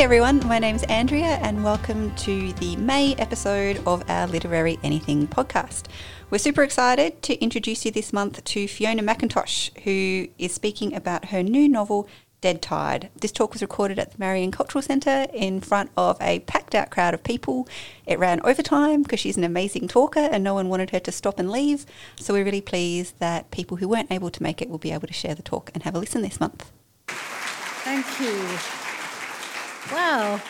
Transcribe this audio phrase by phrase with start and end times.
[0.00, 5.28] Hey everyone, my name's Andrea, and welcome to the May episode of our Literary Anything
[5.28, 5.88] podcast.
[6.30, 11.26] We're super excited to introduce you this month to Fiona McIntosh, who is speaking about
[11.26, 12.08] her new novel,
[12.40, 13.10] Dead Tide.
[13.14, 16.88] This talk was recorded at the Marion Cultural Centre in front of a packed out
[16.88, 17.68] crowd of people.
[18.06, 21.38] It ran overtime because she's an amazing talker and no one wanted her to stop
[21.38, 21.84] and leave.
[22.16, 25.08] So we're really pleased that people who weren't able to make it will be able
[25.08, 26.72] to share the talk and have a listen this month.
[27.06, 28.79] Thank you.
[29.92, 30.40] Well,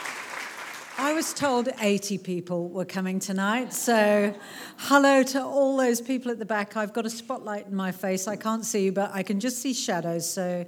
[0.99, 4.35] I was told 80 people were coming tonight, so
[4.77, 6.77] hello to all those people at the back.
[6.77, 8.29] I've got a spotlight in my face.
[8.29, 10.31] I can't see you, but I can just see shadows.
[10.31, 10.67] So,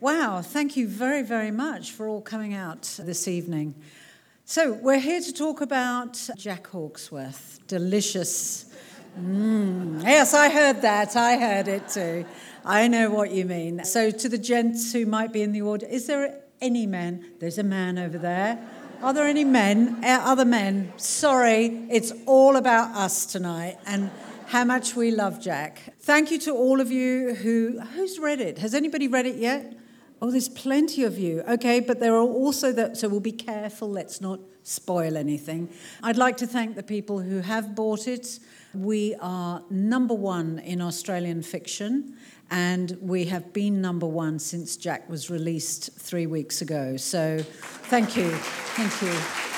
[0.00, 3.74] wow, thank you very, very much for all coming out this evening.
[4.44, 7.60] So, we're here to talk about Jack Hawksworth.
[7.68, 8.66] Delicious.
[9.18, 10.02] Mm.
[10.02, 11.16] Yes, I heard that.
[11.16, 12.26] I heard it too.
[12.66, 13.82] I know what you mean.
[13.84, 17.24] So, to the gents who might be in the audience, is there any men?
[17.38, 18.58] There's a man over there.
[19.02, 20.04] Are there any men?
[20.04, 20.92] Uh, other men?
[20.98, 24.10] Sorry, it's all about us tonight and
[24.46, 25.94] how much we love Jack.
[26.00, 28.58] Thank you to all of you who who's read it.
[28.58, 29.74] Has anybody read it yet?
[30.20, 31.40] Oh, there's plenty of you.
[31.48, 35.70] Okay, but there are also that so we'll be careful, let's not spoil anything.
[36.02, 38.38] I'd like to thank the people who have bought it.
[38.74, 42.16] We are number 1 in Australian fiction
[42.50, 46.96] and we have been number one since Jack was released three weeks ago.
[46.96, 48.30] So thank you.
[48.30, 49.49] Thank you.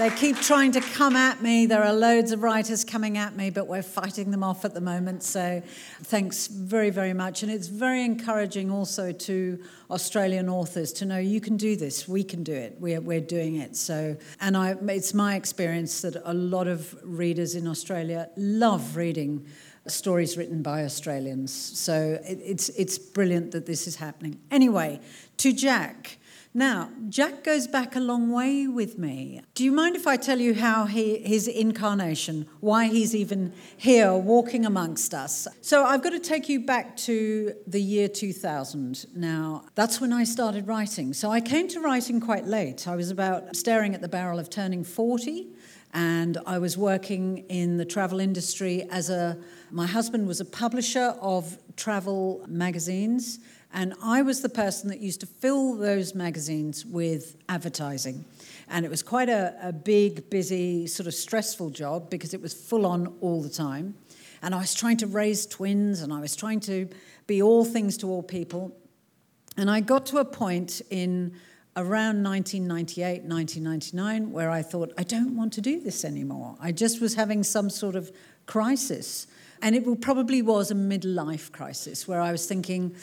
[0.00, 1.66] They keep trying to come at me.
[1.66, 4.80] There are loads of writers coming at me, but we're fighting them off at the
[4.80, 5.22] moment.
[5.22, 5.62] So
[6.04, 7.42] thanks very, very much.
[7.42, 12.24] And it's very encouraging also to Australian authors to know you can do this, we
[12.24, 13.76] can do it, we're, we're doing it.
[13.76, 19.46] So, and I, it's my experience that a lot of readers in Australia love reading
[19.86, 21.52] stories written by Australians.
[21.52, 24.40] So it, it's, it's brilliant that this is happening.
[24.50, 24.98] Anyway,
[25.36, 26.16] to Jack.
[26.52, 29.40] Now, Jack goes back a long way with me.
[29.54, 34.12] Do you mind if I tell you how he, his incarnation, why he's even here
[34.14, 35.46] walking amongst us?
[35.60, 39.06] So, I've got to take you back to the year 2000.
[39.14, 41.12] Now, that's when I started writing.
[41.12, 42.88] So, I came to writing quite late.
[42.88, 45.46] I was about staring at the barrel of turning 40,
[45.94, 49.38] and I was working in the travel industry as a.
[49.70, 53.38] My husband was a publisher of travel magazines
[53.72, 58.24] and I was the person that used to fill those magazines with advertising.
[58.68, 62.52] And it was quite a, a big, busy, sort of stressful job because it was
[62.52, 63.94] full on all the time.
[64.42, 66.88] And I was trying to raise twins and I was trying to
[67.26, 68.76] be all things to all people.
[69.56, 71.32] And I got to a point in
[71.76, 76.56] around 1998, 1999, where I thought, I don't want to do this anymore.
[76.60, 78.10] I just was having some sort of
[78.46, 79.26] crisis.
[79.62, 82.96] And it probably was a midlife crisis where I was thinking,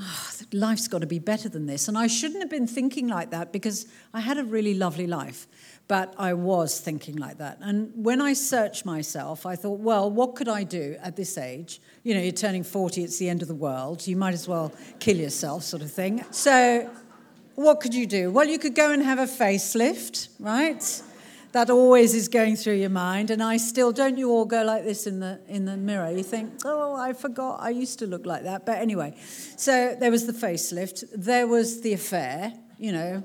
[0.00, 1.88] oh, life's got to be better than this.
[1.88, 5.46] And I shouldn't have been thinking like that because I had a really lovely life.
[5.88, 7.58] But I was thinking like that.
[7.60, 11.80] And when I searched myself, I thought, well, what could I do at this age?
[12.02, 14.04] You know, you're turning 40, it's the end of the world.
[14.06, 16.24] You might as well kill yourself, sort of thing.
[16.32, 16.90] So,
[17.54, 18.30] what could you do?
[18.30, 21.02] Well, you could go and have a facelift, right?
[21.52, 23.30] That always is going through your mind.
[23.30, 26.10] And I still, don't you all go like this in the, in the mirror?
[26.10, 28.66] You think, oh, I forgot, I used to look like that.
[28.66, 29.14] But anyway,
[29.56, 33.22] so there was the facelift, there was the affair, you know,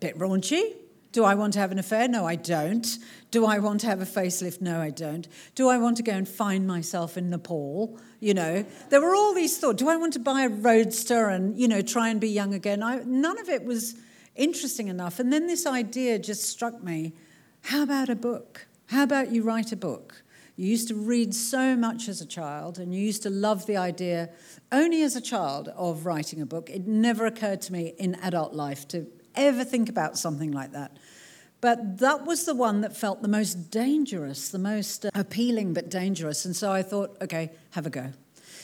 [0.00, 0.74] bit raunchy.
[1.12, 2.08] Do I want to have an affair?
[2.08, 2.86] No, I don't.
[3.30, 4.62] Do I want to have a facelift?
[4.62, 5.28] No, I don't.
[5.54, 7.98] Do I want to go and find myself in Nepal?
[8.18, 9.76] You know, there were all these thoughts.
[9.76, 12.82] Do I want to buy a roadster and, you know, try and be young again?
[12.82, 13.94] I, none of it was
[14.36, 15.18] interesting enough.
[15.18, 17.12] And then this idea just struck me
[17.62, 18.66] how about a book?
[18.86, 20.22] How about you write a book?
[20.56, 23.76] You used to read so much as a child, and you used to love the
[23.76, 24.30] idea,
[24.70, 26.68] only as a child, of writing a book.
[26.68, 30.98] It never occurred to me in adult life to ever think about something like that.
[31.62, 35.88] But that was the one that felt the most dangerous, the most uh, appealing but
[35.88, 36.44] dangerous.
[36.44, 38.12] And so I thought, okay, have a go.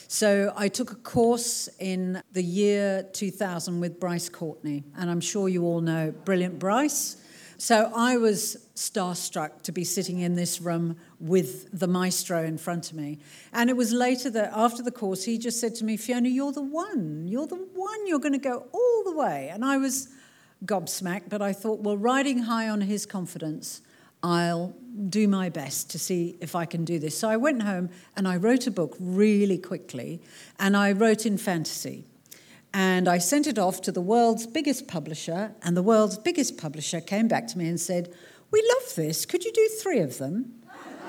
[0.09, 4.83] So I took a course in the year 2000 with Bryce Courtenay.
[4.97, 7.15] And I'm sure you all know brilliant Bryce.
[7.61, 12.89] So I was starstruck to be sitting in this room with the maestro in front
[12.89, 13.19] of me.
[13.51, 16.53] And it was later that after the course, he just said to me, Fiona, you're
[16.53, 17.27] the one.
[17.27, 18.07] You're the one.
[18.07, 19.49] You're going to go all the way.
[19.51, 20.07] And I was
[20.63, 23.81] gobsmacked, but I thought, well, riding high on his confidence,
[24.23, 24.73] I'll
[25.09, 27.17] do my best to see if I can do this.
[27.17, 30.21] So I went home and I wrote a book really quickly,
[30.59, 32.05] and I wrote in fantasy.
[32.73, 37.01] And I sent it off to the world's biggest publisher, and the world's biggest publisher
[37.01, 38.13] came back to me and said,
[38.51, 39.25] We love this.
[39.25, 40.53] Could you do three of them?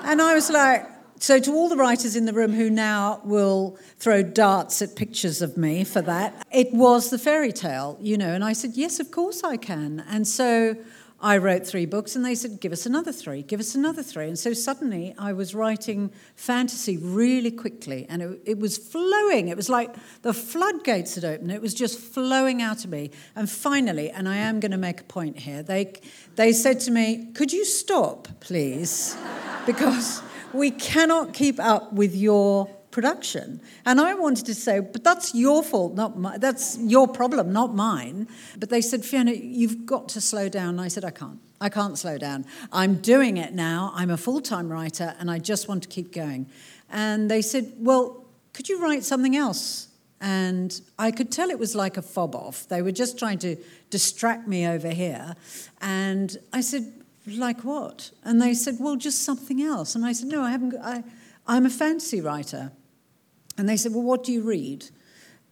[0.03, 0.87] And I was like,
[1.19, 5.43] So, to all the writers in the room who now will throw darts at pictures
[5.43, 8.33] of me for that, it was the fairy tale, you know.
[8.33, 10.03] And I said, Yes, of course I can.
[10.09, 10.75] And so
[11.23, 14.27] I wrote three books, and they said, Give us another three, give us another three.
[14.27, 19.47] And so suddenly I was writing fantasy really quickly, and it, it was flowing.
[19.47, 23.11] It was like the floodgates had opened, it was just flowing out of me.
[23.35, 25.93] And finally, and I am going to make a point here, they,
[26.35, 29.15] they said to me, Could you stop, please?
[29.67, 30.23] Because
[30.53, 33.61] we cannot keep up with your production.
[33.85, 37.73] And I wanted to say, but that's your fault, not my, that's your problem, not
[37.73, 38.27] mine.
[38.57, 40.69] But they said, Fiona, you've got to slow down.
[40.69, 41.39] And I said, I can't.
[41.59, 42.45] I can't slow down.
[42.71, 43.91] I'm doing it now.
[43.95, 46.47] I'm a full time writer and I just want to keep going.
[46.89, 49.87] And they said, Well, could you write something else?
[50.19, 52.67] And I could tell it was like a fob off.
[52.67, 53.55] They were just trying to
[53.89, 55.35] distract me over here.
[55.81, 56.93] And I said,
[57.27, 58.11] like what?
[58.23, 59.95] And they said, well, just something else.
[59.95, 60.75] And I said, no, I haven't.
[60.75, 61.03] I,
[61.47, 62.71] I'm a fantasy writer.
[63.61, 64.89] And they said, well, what do you read?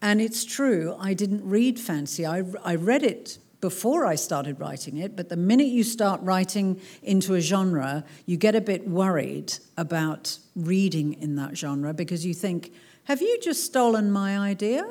[0.02, 2.26] And it's true, I didn't read fancy.
[2.26, 6.82] I, I read it before I started writing it, but the minute you start writing
[7.04, 12.34] into a genre, you get a bit worried about reading in that genre because you
[12.34, 12.74] think,
[13.04, 14.84] have you just stolen my idea?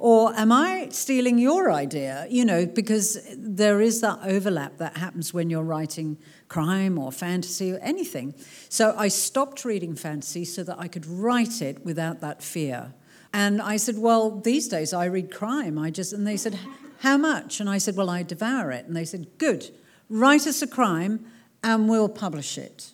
[0.00, 2.26] Or am I stealing your idea?
[2.30, 6.16] You know, because there is that overlap that happens when you're writing
[6.48, 8.34] crime or fantasy or anything.
[8.70, 12.94] So I stopped reading fantasy so that I could write it without that fear.
[13.34, 15.78] And I said, Well, these days I read crime.
[15.78, 16.58] I just, and they said,
[17.00, 17.60] How much?
[17.60, 18.86] And I said, Well, I devour it.
[18.86, 19.70] And they said, Good,
[20.08, 21.26] write us a crime
[21.62, 22.92] and we'll publish it.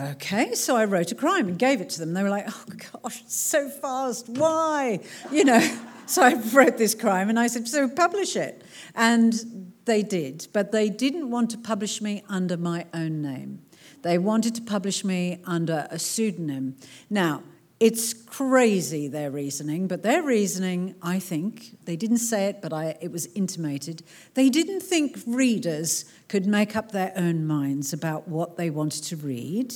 [0.00, 2.14] Okay, so I wrote a crime and gave it to them.
[2.14, 2.64] They were like, oh
[3.02, 5.00] gosh, so fast, why?
[5.30, 8.64] You know, so I wrote this crime and I said, so publish it.
[8.94, 13.60] And they did, but they didn't want to publish me under my own name.
[14.00, 16.76] They wanted to publish me under a pseudonym.
[17.10, 17.42] Now,
[17.82, 22.96] it's crazy, their reasoning, but their reasoning, I think, they didn't say it, but I,
[23.00, 24.04] it was intimated.
[24.34, 29.16] They didn't think readers could make up their own minds about what they wanted to
[29.16, 29.74] read.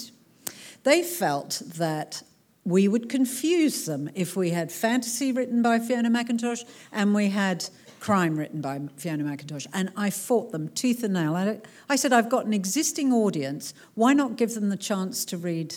[0.85, 2.23] They felt that
[2.64, 7.69] we would confuse them if we had fantasy written by Fiona McIntosh and we had
[7.99, 9.67] crime written by Fiona McIntosh.
[9.73, 11.61] And I fought them tooth and nail.
[11.88, 13.75] I said, I've got an existing audience.
[13.94, 15.75] Why not give them the chance to read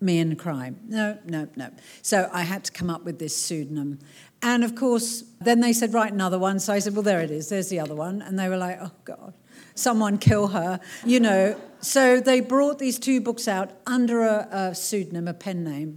[0.00, 0.80] me and crime?
[0.86, 1.70] No, no, no.
[2.02, 3.98] So I had to come up with this pseudonym.
[4.42, 6.60] And of course, then they said, write another one.
[6.60, 7.48] So I said, well, there it is.
[7.48, 8.20] There's the other one.
[8.20, 9.34] And they were like, oh, God
[9.74, 11.60] someone kill her, you know.
[11.80, 15.96] So they brought these two books out under a, a pseudonym, a pen name.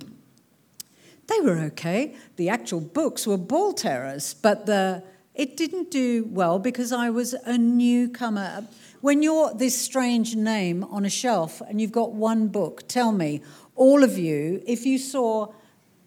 [1.27, 2.15] They were okay.
[2.37, 5.03] The actual books were ball terrors, but the,
[5.35, 8.67] it didn't do well because I was a newcomer.
[9.01, 13.41] When you're this strange name on a shelf and you've got one book, tell me,
[13.77, 15.47] all of you, if you saw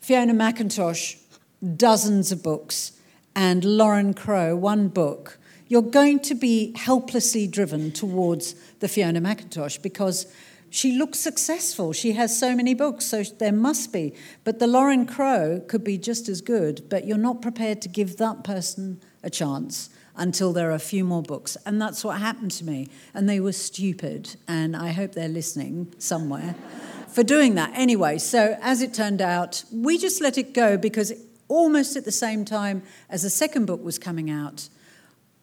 [0.00, 1.16] Fiona McIntosh,
[1.76, 2.92] dozens of books,
[3.34, 5.38] and Lauren Crow, one book,
[5.68, 10.26] you're going to be helplessly driven towards the Fiona McIntosh because
[10.68, 11.92] she looks successful.
[11.92, 14.14] She has so many books, so there must be.
[14.42, 18.16] But the Lauren Crow could be just as good, but you're not prepared to give
[18.16, 21.56] that person a chance until there are a few more books.
[21.64, 22.88] And that's what happened to me.
[23.14, 26.56] And they were stupid, and I hope they're listening somewhere
[27.12, 27.72] for doing that.
[27.74, 31.12] Anyway, so as it turned out, we just let it go because
[31.48, 34.68] almost at the same time as the second book was coming out,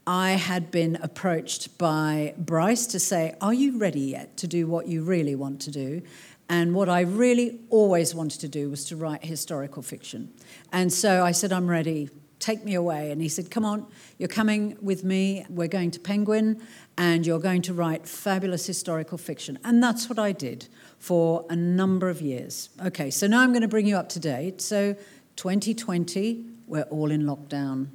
[0.08, 4.88] I had been approached by Bryce to say, Are you ready yet to do what
[4.88, 6.02] you really want to do?
[6.50, 10.34] And what I really always wanted to do was to write historical fiction.
[10.72, 12.10] And so I said, I'm ready,
[12.40, 13.12] take me away.
[13.12, 13.86] And he said, Come on,
[14.18, 15.46] you're coming with me.
[15.50, 16.62] We're going to Penguin,
[16.98, 19.60] and you're going to write fabulous historical fiction.
[19.64, 20.68] And that's what I did
[21.00, 22.70] for a number of years.
[22.84, 24.62] Okay, so now I'm going to bring you up to date.
[24.62, 24.96] So
[25.36, 27.88] 2020, we're all in lockdown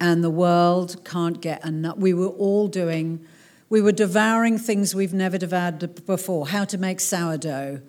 [0.00, 1.96] and the world can't get enough.
[1.96, 3.24] We were all doing,
[3.68, 7.80] we were devouring things we've never devoured before how to make sourdough,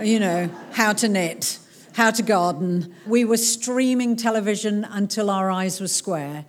[0.00, 1.58] you know, how to knit,
[1.94, 2.94] how to garden.
[3.06, 6.44] We were streaming television until our eyes were square.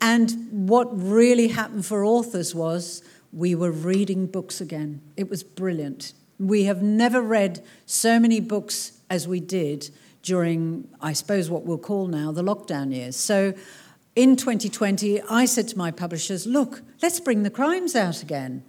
[0.00, 3.02] And what really happened for authors was
[3.32, 5.00] we were reading books again.
[5.16, 6.12] It was brilliant.
[6.38, 9.90] We have never read so many books as we did
[10.22, 13.16] during, I suppose, what we'll call now the lockdown years.
[13.16, 13.54] So
[14.14, 18.64] in 2020, I said to my publishers, look, let's bring the crimes out again.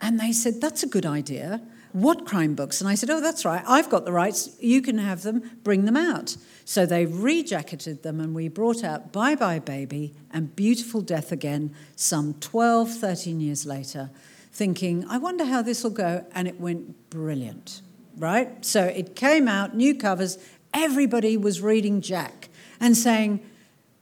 [0.00, 1.62] And they said, that's a good idea.
[1.96, 2.82] What crime books?
[2.82, 3.64] And I said, oh, that's right.
[3.66, 4.54] I've got the rights.
[4.60, 5.58] You can have them.
[5.64, 6.36] Bring them out.
[6.66, 11.74] So they rejacketed them, and we brought out Bye Bye Baby and Beautiful Death Again
[11.94, 14.10] some 12, 13 years later,
[14.52, 16.26] thinking, I wonder how this will go.
[16.34, 17.80] And it went brilliant.
[18.18, 18.62] right?
[18.62, 20.36] So it came out, new covers,
[20.74, 23.40] everybody was reading Jack and saying,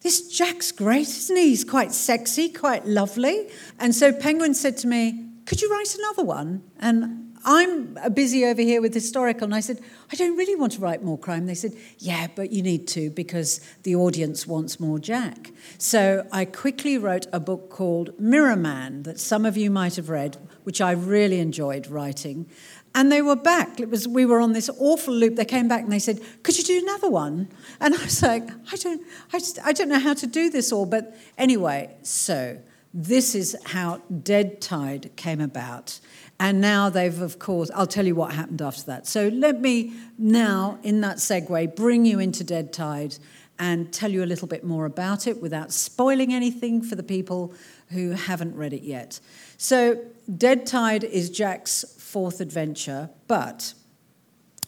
[0.00, 1.50] this Jack's great, isn't he?
[1.50, 3.50] He's quite sexy, quite lovely.
[3.78, 6.64] And so Penguin said to me, Could you write another one?
[6.80, 9.44] And I'm busy over here with historical.
[9.44, 11.46] And I said, I don't really want to write more crime.
[11.46, 15.50] They said, Yeah, but you need to because the audience wants more Jack.
[15.78, 20.08] So I quickly wrote a book called Mirror Man that some of you might have
[20.08, 22.48] read, which I really enjoyed writing.
[22.94, 23.80] And they were back.
[23.80, 25.34] It was we were on this awful loop.
[25.34, 27.48] They came back and they said, "Could you do another one?"
[27.80, 30.70] And I was like, "I don't, I, just, I don't know how to do this
[30.70, 32.58] all." But anyway, so
[32.96, 35.98] this is how Dead Tide came about.
[36.40, 39.06] And now they've, of course, I'll tell you what happened after that.
[39.06, 43.16] So let me now, in that segue, bring you into Dead Tide
[43.58, 47.54] and tell you a little bit more about it without spoiling anything for the people
[47.90, 49.20] who haven't read it yet.
[49.56, 50.00] So,
[50.36, 53.74] Dead Tide is Jack's fourth adventure, but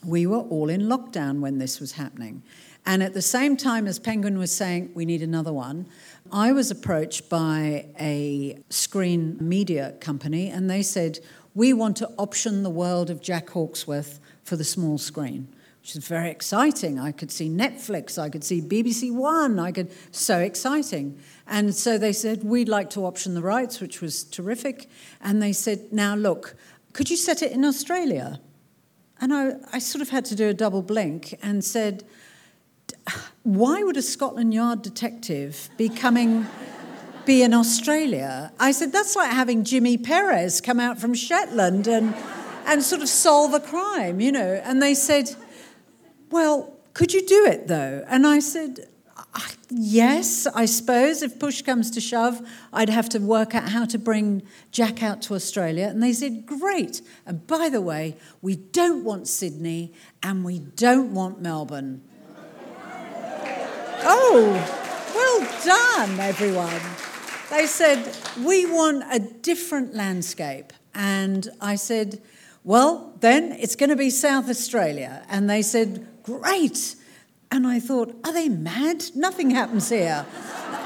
[0.05, 2.43] we were all in lockdown when this was happening.
[2.87, 5.87] And at the same time as Penguin was saying, we need another one,
[6.31, 11.19] I was approached by a screen media company and they said,
[11.53, 16.07] we want to option the world of Jack Hawksworth for the small screen, which is
[16.07, 16.97] very exciting.
[16.97, 21.19] I could see Netflix, I could see BBC One, I could, so exciting.
[21.45, 24.89] And so they said, we'd like to option the rights, which was terrific.
[25.19, 26.55] And they said, now look,
[26.93, 28.39] could you set it in Australia?
[29.19, 32.05] And I, I sort of had to do a double blink and said,
[33.43, 36.47] Why would a Scotland Yard detective be coming,
[37.25, 38.51] be in Australia?
[38.59, 42.13] I said, That's like having Jimmy Perez come out from Shetland and,
[42.65, 44.61] and sort of solve a crime, you know.
[44.63, 45.35] And they said,
[46.29, 48.03] Well, could you do it though?
[48.07, 48.87] And I said,
[49.69, 53.97] Yes, I suppose if push comes to shove, I'd have to work out how to
[53.97, 55.87] bring Jack out to Australia.
[55.87, 57.01] And they said, Great.
[57.25, 62.01] And by the way, we don't want Sydney and we don't want Melbourne.
[64.03, 64.53] Oh,
[65.15, 66.81] well done, everyone.
[67.49, 70.73] They said, We want a different landscape.
[70.93, 72.21] And I said,
[72.63, 75.23] Well, then it's going to be South Australia.
[75.29, 76.95] And they said, Great.
[77.51, 79.05] And I thought, are they mad?
[79.15, 80.25] Nothing happens here.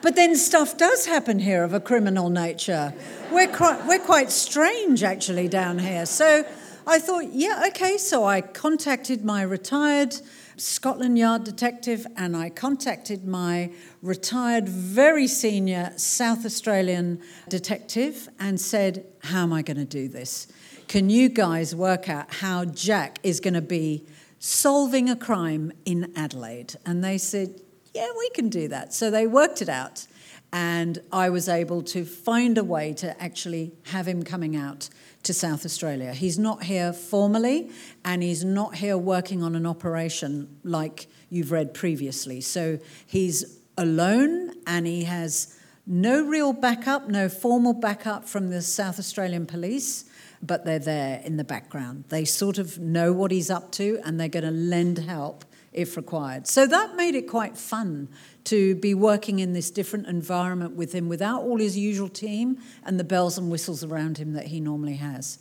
[0.00, 2.94] but then stuff does happen here of a criminal nature.
[3.30, 6.06] We're quite, we're quite strange, actually, down here.
[6.06, 6.46] So
[6.86, 7.98] I thought, yeah, okay.
[7.98, 10.16] So I contacted my retired
[10.60, 19.06] Scotland Yard detective and I contacted my retired, very senior South Australian detective and said,
[19.24, 20.48] How am I going to do this?
[20.86, 24.04] Can you guys work out how Jack is going to be
[24.40, 26.74] solving a crime in Adelaide.
[26.84, 27.60] And they said,
[27.94, 28.92] yeah, we can do that.
[28.92, 30.06] So they worked it out.
[30.52, 34.88] And I was able to find a way to actually have him coming out
[35.22, 36.12] to South Australia.
[36.12, 37.70] He's not here formally,
[38.04, 42.40] and he's not here working on an operation like you've read previously.
[42.40, 48.98] So he's alone, and he has no real backup, no formal backup from the South
[48.98, 50.04] Australian police
[50.42, 52.04] but they're there in the background.
[52.08, 55.96] They sort of know what he's up to and they're going to lend help if
[55.96, 56.46] required.
[56.46, 58.08] So that made it quite fun
[58.44, 62.98] to be working in this different environment with him without all his usual team and
[62.98, 65.38] the bells and whistles around him that he normally has.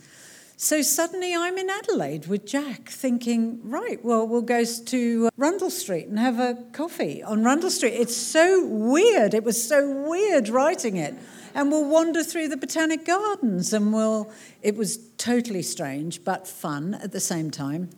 [0.57, 5.69] So suddenly I'm in Adelaide with Jack, thinking, right, well, we'll go to uh, Rundle
[5.69, 7.93] Street and have a coffee on Rundle Street.
[7.93, 9.33] It's so weird.
[9.33, 11.15] It was so weird writing it
[11.55, 16.93] and we'll wander through the botanic gardens and we'll it was totally strange but fun
[16.95, 17.89] at the same time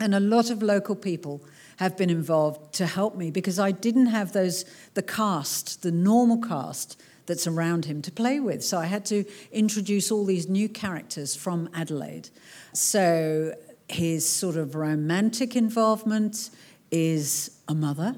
[0.00, 1.40] and a lot of local people
[1.78, 4.64] have been involved to help me because I didn't have those
[4.94, 9.24] the cast the normal cast that's around him to play with so I had to
[9.50, 12.30] introduce all these new characters from Adelaide
[12.72, 13.54] so
[13.88, 16.50] his sort of romantic involvement
[16.90, 18.16] is a mother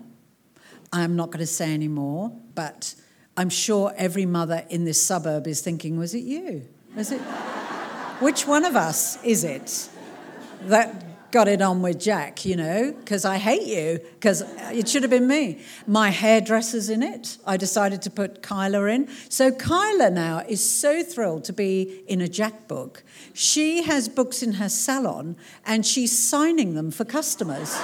[0.92, 2.94] I'm not going to say any more but
[3.36, 6.66] I'm sure every mother in this suburb is thinking, was it you?
[6.96, 7.20] Was it?
[8.20, 9.90] Which one of us is it
[10.62, 11.04] that
[11.36, 12.92] got it on with Jack, you know?
[12.92, 14.40] Because I hate you, because
[14.72, 15.60] it should have been me.
[15.86, 17.36] My hairdresser's in it.
[17.44, 19.06] I decided to put Kyla in.
[19.28, 23.04] So Kyla now is so thrilled to be in a Jack book.
[23.34, 27.74] She has books in her salon and she's signing them for customers.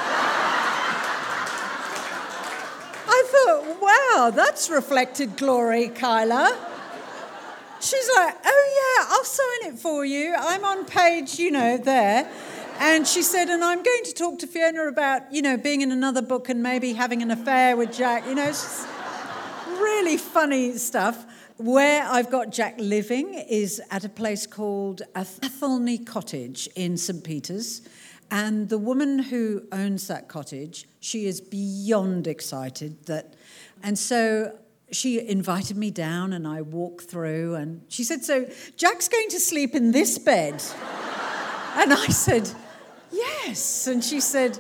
[3.07, 6.59] I thought, wow, that's reflected glory, Kyla.
[7.81, 10.35] She's like, oh, yeah, I'll sign it for you.
[10.39, 12.31] I'm on page, you know, there.
[12.85, 15.93] And she said, and I'm going to talk to Fiona about, you know, being in
[15.93, 18.27] another book and maybe having an affair with Jack.
[18.27, 18.85] You know, it's
[19.69, 21.25] really funny stuff.
[21.59, 27.23] Where I've got Jack living is at a place called Athelney Cottage in St.
[27.23, 27.83] Peter's.
[28.33, 33.35] And the woman who owns that cottage, she is beyond excited that.
[33.85, 34.59] And so
[34.91, 39.39] she invited me down and I walked through and she said, So Jack's going to
[39.39, 40.55] sleep in this bed.
[41.77, 42.51] and I said,
[43.13, 43.87] Yes.
[43.87, 44.59] And she said,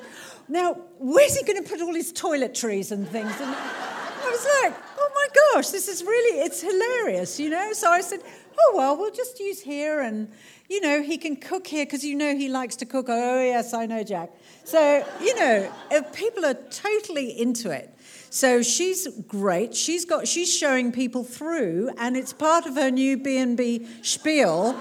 [0.49, 3.33] Now, where's he going to put all his toiletries and things?
[3.41, 7.73] And I was like, Oh my gosh, this is really, it's hilarious, you know?
[7.73, 8.21] So I said,
[8.59, 10.29] Oh, well, we'll just use here and,
[10.69, 13.07] you know, he can cook here because you know he likes to cook.
[13.09, 14.31] Oh, yes, I know, Jack.
[14.65, 17.95] So, you know, uh, people are totally into it.
[18.31, 19.75] So she's great.
[19.75, 23.87] She's got she's showing people through, and it's part of her new B and B
[24.01, 24.75] spiel.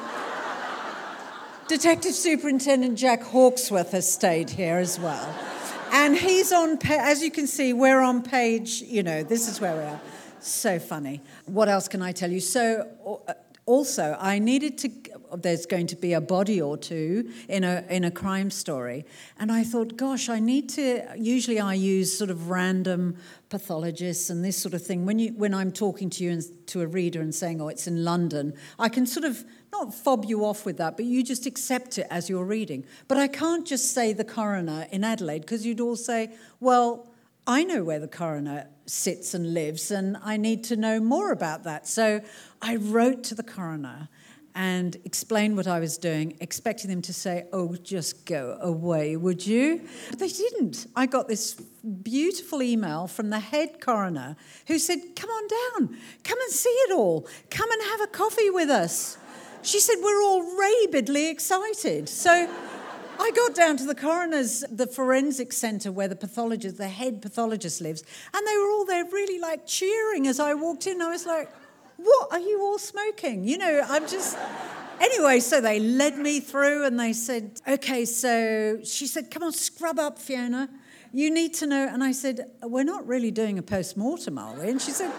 [1.72, 5.34] Detective Superintendent Jack Hawksworth has stayed here as well,
[5.94, 6.78] and he's on.
[6.84, 8.82] As you can see, we're on page.
[8.82, 10.02] You know, this is where we are.
[10.42, 11.22] So funny.
[11.46, 12.42] What else can I tell you?
[12.42, 13.22] So.
[13.26, 13.34] Uh,
[13.68, 14.90] also, I needed to,
[15.38, 19.06] there's going to be a body or two in a, in a crime story.
[19.40, 23.16] And I thought, gosh, I need to, usually I use sort of random
[23.50, 25.06] pathologists and this sort of thing.
[25.06, 27.86] When, you, when I'm talking to you and to a reader and saying, oh, it's
[27.86, 31.46] in London, I can sort of not fob you off with that, but you just
[31.46, 32.86] accept it as you're reading.
[33.08, 37.08] But I can't just say the coroner in Adelaide because you'd all say, well,
[37.48, 41.64] I know where the coroner sits and lives, and I need to know more about
[41.64, 41.88] that.
[41.88, 42.22] So
[42.62, 44.10] I wrote to the coroner
[44.54, 49.46] and explained what I was doing, expecting them to say, Oh, just go away, would
[49.46, 49.82] you?
[50.10, 50.88] But they didn't.
[50.96, 54.36] I got this beautiful email from the head coroner
[54.68, 58.50] who said, Come on down, come and see it all, come and have a coffee
[58.50, 59.18] with us.
[59.64, 62.10] She said, We're all rabidly excited.
[62.10, 62.50] So
[63.20, 67.80] I got down to the coroner's, the forensic centre where the pathologist, the head pathologist
[67.80, 68.04] lives,
[68.34, 71.02] and they were all there really like cheering as I walked in.
[71.02, 71.52] I was like,
[71.98, 73.48] what are you all smoking?
[73.48, 74.38] You know, I'm just.
[75.00, 79.52] Anyway, so they led me through and they said, okay, so she said, come on,
[79.52, 80.70] scrub up, Fiona.
[81.12, 81.88] You need to know.
[81.92, 84.70] And I said, we're not really doing a post mortem, are we?
[84.70, 85.12] And she said,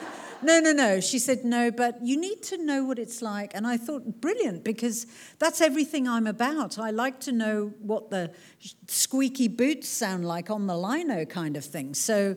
[0.42, 1.00] no, no, no.
[1.00, 3.52] She said, no, but you need to know what it's like.
[3.54, 5.06] And I thought, brilliant, because
[5.38, 6.78] that's everything I'm about.
[6.78, 8.32] I like to know what the
[8.86, 11.94] squeaky boots sound like on the lino kind of thing.
[11.94, 12.36] So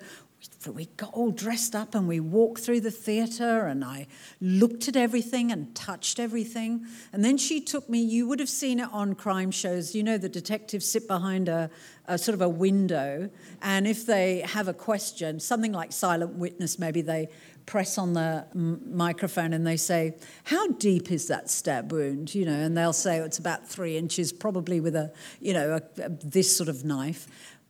[0.73, 4.07] we got all dressed up and we walked through the theatre and I
[4.41, 6.85] looked at everything and touched everything.
[7.13, 9.95] And then she took me, you would have seen it on crime shows.
[9.95, 11.69] You know, the detectives sit behind a,
[12.07, 13.29] a sort of a window,
[13.61, 17.29] and if they have a question, something like silent witness, maybe they
[17.65, 22.35] press on the m- microphone and they say, How deep is that stab wound?
[22.35, 25.73] You know, and they'll say, oh, It's about three inches, probably with a, you know,
[25.73, 27.27] a, a, this sort of knife.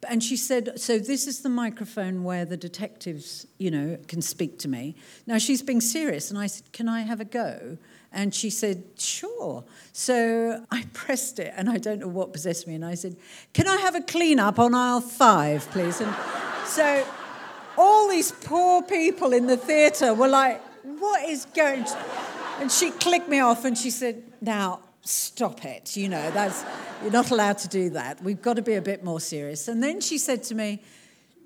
[0.08, 4.60] And she said, So this is the microphone where the detectives, you know, can speak
[4.60, 4.96] to me.
[5.26, 6.30] Now she's being serious.
[6.30, 7.78] And I said, Can I have a go?
[8.12, 9.64] And she said, Sure.
[9.94, 12.76] So I pressed it, and I don't know what possessed me.
[12.76, 13.16] And I said,
[13.54, 16.02] Can I have a clean up on aisle five, please?
[16.02, 16.14] And
[16.66, 17.06] so
[17.78, 21.86] all these poor people in the theatre were like, what is going?
[22.60, 25.96] And she clicked me off and she said, now, stop it.
[25.96, 26.64] You know, that's,
[27.02, 28.24] you're not allowed to do that.
[28.24, 29.68] We've got to be a bit more serious.
[29.68, 30.82] And then she said to me,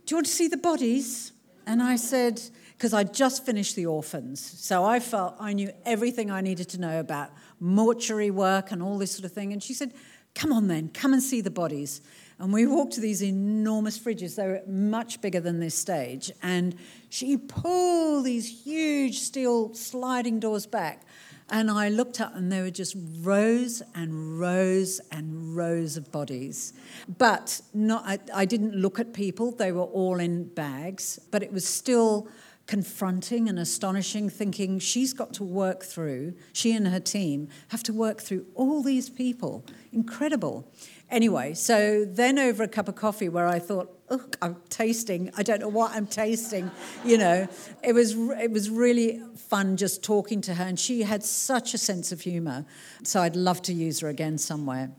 [0.06, 1.32] do you want to see the bodies?
[1.66, 2.42] And I said,
[2.78, 4.40] because I'd just finished The Orphans.
[4.40, 8.98] So I felt I knew everything I needed to know about mortuary work and all
[8.98, 9.52] this sort of thing.
[9.52, 9.94] And she said,
[10.34, 12.02] come on then, come and see the bodies.
[12.40, 14.36] And we walked to these enormous fridges.
[14.36, 16.32] They were much bigger than this stage.
[16.42, 16.76] And
[17.10, 21.04] she pulled these huge steel sliding doors back.
[21.52, 26.74] And I looked up, and there were just rows and rows and rows of bodies.
[27.18, 31.20] But not, I, I didn't look at people, they were all in bags.
[31.32, 32.30] But it was still
[32.70, 37.92] confronting and astonishing, thinking she's got to work through, she and her team have to
[37.92, 39.66] work through all these people.
[39.92, 40.72] Incredible.
[41.12, 45.44] Anyway, so then over a cup of coffee where I thought, look, I'm tasting, I
[45.44, 46.70] don't know what I'm tasting,
[47.04, 47.48] you know,
[47.84, 50.64] it was, it was really fun just talking to her.
[50.64, 52.66] And she had such a sense of humour.
[53.04, 54.92] So I'd love to use her again somewhere.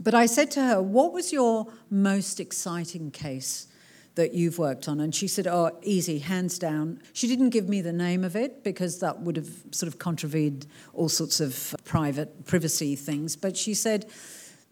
[0.00, 3.68] But I said to her, what was your most exciting case?
[4.16, 4.98] that you've worked on?
[4.98, 7.00] And she said, Oh, easy, hands down.
[7.12, 10.66] She didn't give me the name of it because that would have sort of contravened
[10.94, 13.36] all sorts of private privacy things.
[13.36, 14.06] But she said,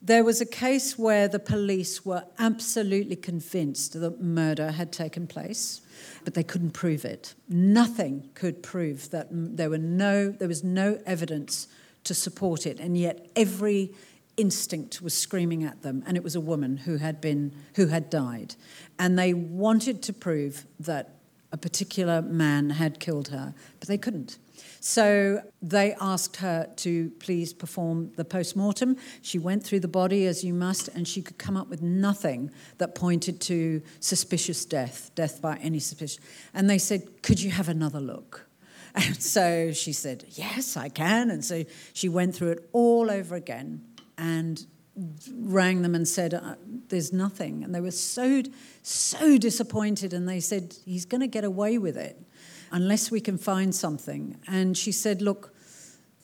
[0.05, 5.81] there was a case where the police were absolutely convinced that murder had taken place,
[6.25, 7.35] but they couldn't prove it.
[7.49, 11.69] Nothing could prove that there, were no, there was no evidence
[12.05, 13.95] to support it, and yet every
[14.37, 18.11] instinct was screaming at them, and it was a woman who had been who had
[18.11, 18.57] died,
[18.99, 21.14] and they wanted to prove that
[21.51, 24.38] a particular man had killed her, but they couldn't.
[24.87, 28.99] So they asked her to please perform the post mortem.
[29.23, 32.51] She went through the body as you must, and she could come up with nothing
[32.77, 36.23] that pointed to suspicious death, death by any suspicion.
[36.53, 38.47] And they said, Could you have another look?
[38.94, 41.31] And so she said, Yes, I can.
[41.31, 43.83] And so she went through it all over again
[44.18, 44.66] and
[45.35, 46.57] rang them and said, uh,
[46.88, 47.64] There's nothing.
[47.64, 48.42] And they were so,
[48.83, 50.12] so disappointed.
[50.12, 52.23] And they said, He's going to get away with it
[52.75, 54.37] unless we can find something.
[54.49, 55.55] And she said, Look,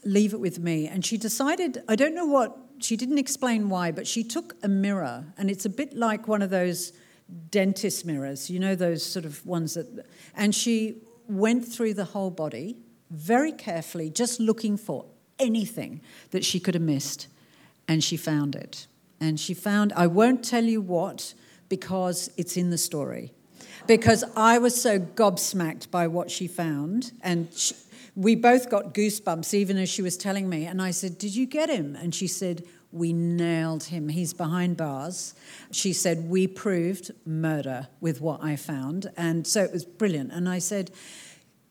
[0.05, 0.89] leave it with me.
[0.89, 4.69] And she decided, I don't know what, she didn't explain why, but she took a
[4.69, 6.93] mirror, and it's a bit like one of those
[7.51, 9.87] dentist mirrors, you know, those sort of ones that,
[10.35, 12.77] and she went through the whole body
[13.11, 15.05] very carefully, just looking for
[15.39, 16.01] anything
[16.33, 17.29] that she could have missed.
[17.87, 18.87] And she found it.
[19.21, 21.35] And she found, I won't tell you what,
[21.69, 23.33] because it's in the story
[23.91, 27.11] because I was so gobsmacked by what she found.
[27.23, 27.75] And she,
[28.15, 30.65] we both got goosebumps even as she was telling me.
[30.65, 31.97] And I said, Did you get him?
[31.97, 34.09] And she said, We nailed him.
[34.09, 35.35] He's behind bars.
[35.73, 39.11] She said, We proved murder with what I found.
[39.17, 40.31] And so it was brilliant.
[40.31, 40.93] And I said,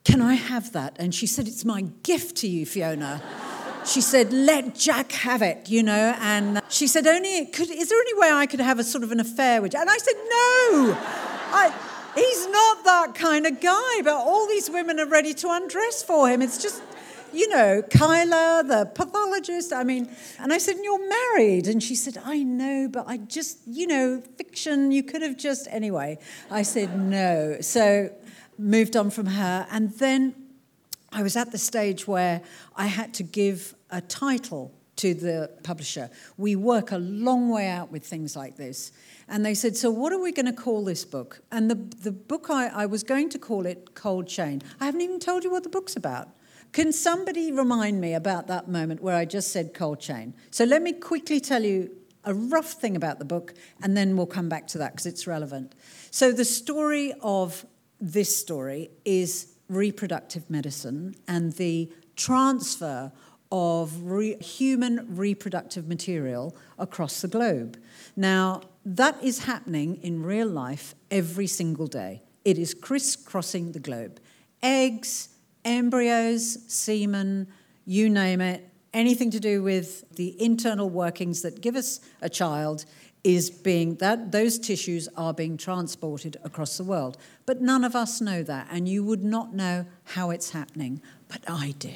[0.04, 0.98] Can I have that?
[1.00, 3.22] And she said, It's my gift to you, Fiona.
[3.86, 6.14] she said, "Let Jack have it," you know.
[6.20, 7.70] And she said, "Only could.
[7.70, 9.98] Is there any way I could have a sort of an affair with?" And I
[9.98, 10.98] said, "No."
[11.52, 11.74] I,
[12.16, 16.28] He's not that kind of guy, but all these women are ready to undress for
[16.30, 16.42] him.
[16.42, 16.82] It's just,
[17.32, 19.72] you know, Kyla, the pathologist.
[19.72, 21.68] I mean, and I said, and You're married.
[21.68, 25.68] And she said, I know, but I just, you know, fiction, you could have just,
[25.70, 26.18] anyway.
[26.50, 27.58] I said, No.
[27.62, 28.12] So
[28.58, 29.68] moved on from her.
[29.72, 30.36] And then
[31.12, 32.42] I was at the stage where
[32.76, 36.10] I had to give a title to the publisher.
[36.38, 38.92] We work a long way out with things like this.
[39.30, 41.42] And they said, So, what are we going to call this book?
[41.52, 44.62] And the, the book, I, I was going to call it Cold Chain.
[44.80, 46.30] I haven't even told you what the book's about.
[46.72, 50.34] Can somebody remind me about that moment where I just said cold chain?
[50.52, 51.92] So, let me quickly tell you
[52.26, 55.28] a rough thing about the book, and then we'll come back to that because it's
[55.28, 55.74] relevant.
[56.12, 57.66] So, the story of
[58.02, 63.12] this story is reproductive medicine and the transfer
[63.52, 67.80] of re- human reproductive material across the globe.
[68.16, 68.62] Now,
[68.96, 72.24] that is happening in real life every single day.
[72.44, 74.20] It is crisscrossing the globe.
[74.64, 75.30] Eggs,
[75.64, 77.48] embryos, semen,
[77.86, 82.86] you name it, anything to do with the internal workings that give us a child
[83.24, 88.22] is being that those tissues are being transported across the world but none of us
[88.22, 91.92] know that and you would not know how it's happening but i do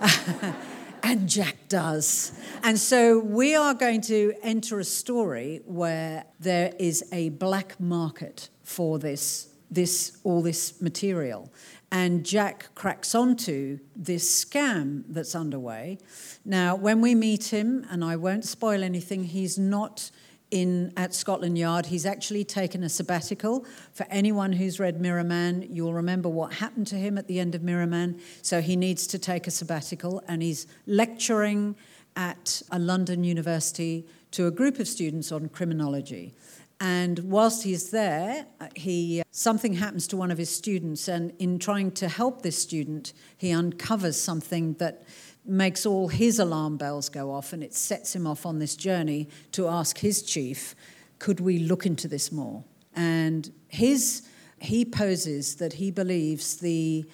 [1.08, 2.32] And Jack does.
[2.64, 8.48] And so we are going to enter a story where there is a black market
[8.64, 11.52] for this, this all this material.
[11.92, 15.98] And Jack cracks onto this scam that's underway.
[16.44, 20.10] Now, when we meet him, and I won't spoil anything, he's not
[20.50, 21.86] in at Scotland Yard.
[21.86, 23.64] He's actually taken a sabbatical.
[23.92, 27.54] For anyone who's read Mirror Man, you'll remember what happened to him at the end
[27.54, 28.20] of Mirror Man.
[28.42, 31.76] So he needs to take a sabbatical, and he's lecturing
[32.14, 36.34] at a London university to a group of students on criminology.
[36.78, 41.58] And whilst he's there, he uh, something happens to one of his students, and in
[41.58, 45.04] trying to help this student, he uncovers something that
[45.48, 49.28] makes all his alarm bells go off and it sets him off on this journey
[49.52, 50.74] to ask his chief,
[51.18, 52.64] could we look into this more?
[52.94, 54.28] And his,
[54.60, 57.04] he poses that he believes the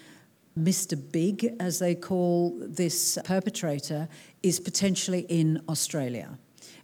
[0.59, 1.01] Mr.
[1.12, 4.09] Big, as they call this perpetrator,
[4.42, 6.38] is potentially in Australia.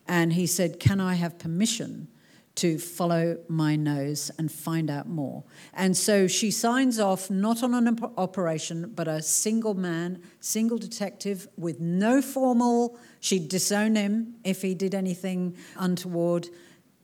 [0.06, 2.08] And he said, Can I have permission
[2.58, 5.44] to follow my nose and find out more.
[5.74, 11.48] And so she signs off not on an operation, but a single man, single detective
[11.56, 16.48] with no formal, she'd disown him if he did anything untoward,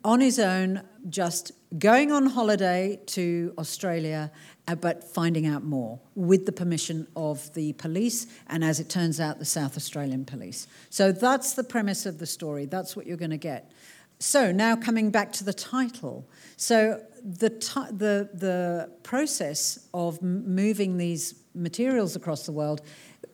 [0.04, 4.30] on his own, just going on holiday to Australia,
[4.68, 9.18] uh, but finding out more with the permission of the police, and as it turns
[9.18, 10.66] out, the South Australian police.
[10.90, 12.66] So that's the premise of the story.
[12.66, 13.72] That's what you're going to get.
[14.24, 16.26] So now coming back to the title.
[16.56, 17.50] So the,
[17.90, 22.80] the, the process of moving these materials across the world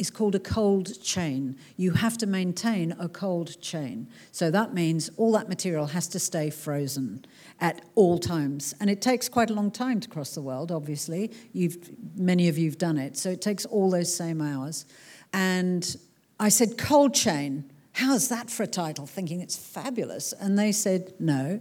[0.01, 1.57] is called a cold chain.
[1.77, 4.09] You have to maintain a cold chain.
[4.33, 7.25] So that means all that material has to stay frozen
[7.61, 8.75] at all times.
[8.81, 11.31] And it takes quite a long time to cross the world, obviously.
[11.53, 13.17] You've, many of you have done it.
[13.17, 14.87] So it takes all those same hours.
[15.33, 15.97] And
[16.41, 17.71] I said, cold chain.
[17.93, 19.07] How's that for a title?
[19.07, 20.33] Thinking it's fabulous.
[20.33, 21.61] And they said, No,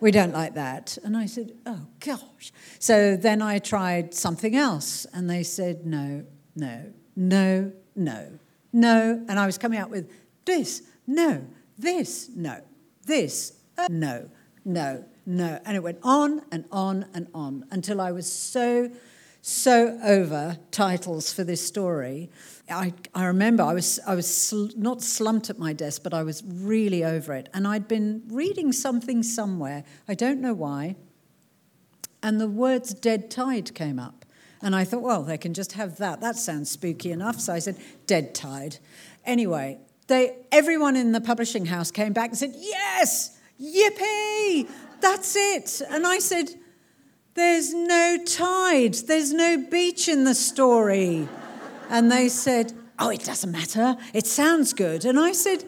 [0.00, 0.96] We don't like that.
[1.02, 2.52] And I said, Oh, gosh.
[2.78, 5.06] So then I tried something else.
[5.12, 8.28] And they said, No, no, no, no,
[8.72, 9.24] no.
[9.28, 10.10] And I was coming out with
[10.44, 11.44] this, no,
[11.78, 12.60] this, no,
[13.04, 14.28] this, uh, no,
[14.64, 15.60] no, no.
[15.64, 18.90] And it went on and on and on until I was so,
[19.48, 22.28] so over titles for this story.
[22.70, 26.22] I, I remember I was, I was sl- not slumped at my desk, but I
[26.22, 27.48] was really over it.
[27.54, 30.96] And I'd been reading something somewhere, I don't know why,
[32.22, 34.26] and the words dead tide came up.
[34.60, 36.20] And I thought, well, they can just have that.
[36.20, 37.40] That sounds spooky enough.
[37.40, 38.76] So I said, dead tide.
[39.24, 44.68] Anyway, they, everyone in the publishing house came back and said, yes, yippee,
[45.00, 45.80] that's it.
[45.88, 46.50] And I said,
[47.38, 51.28] there's no tide, there's no beach in the story.
[51.90, 55.04] And they said, oh, it doesn't matter, it sounds good.
[55.04, 55.64] And I said,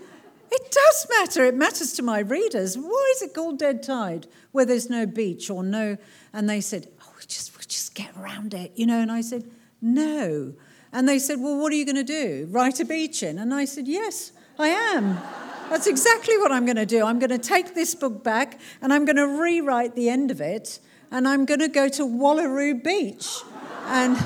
[0.51, 1.45] it does matter.
[1.45, 2.77] It matters to my readers.
[2.77, 5.97] Why is it called Dead Tide, where there's no beach or no?
[6.33, 9.21] And they said, "Oh, we just we just get around it, you know." And I
[9.21, 9.49] said,
[9.81, 10.55] "No."
[10.93, 12.49] And they said, "Well, what are you going to do?
[12.51, 15.21] Write a beach in?" And I said, "Yes, I am."
[15.69, 17.05] That's exactly what I'm going to do.
[17.05, 20.41] I'm going to take this book back and I'm going to rewrite the end of
[20.41, 20.81] it
[21.11, 23.29] and I'm going to go to Wallaroo Beach.
[23.87, 24.17] And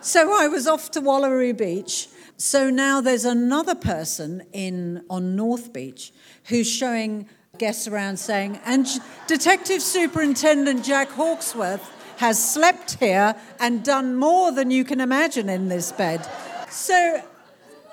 [0.00, 5.72] so I was off to Wallaroo Beach so now there's another person in on North
[5.72, 6.12] Beach
[6.44, 8.86] who's showing guests around saying, and
[9.26, 15.68] Detective Superintendent Jack Hawksworth has slept here and done more than you can imagine in
[15.68, 16.28] this bed.
[16.68, 17.22] So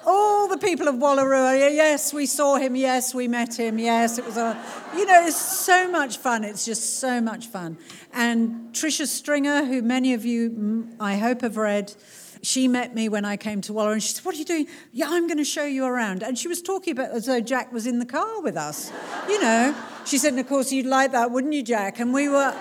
[0.05, 4.17] all the people of Wallaroo oh, yes, we saw him, yes, we met him, yes,
[4.17, 4.61] it was a,
[4.95, 6.43] you know, it's so much fun.
[6.43, 7.77] It's just so much fun.
[8.11, 11.93] And Tricia Stringer, who many of you, mm, I hope, have read,
[12.41, 14.67] she met me when I came to Wallaroo and she said, What are you doing?
[14.91, 16.23] Yeah, I'm going to show you around.
[16.23, 18.91] And she was talking about as though Jack was in the car with us.
[19.29, 21.99] You know, she said, and of course, you'd like that, wouldn't you, Jack?
[21.99, 22.53] And we were.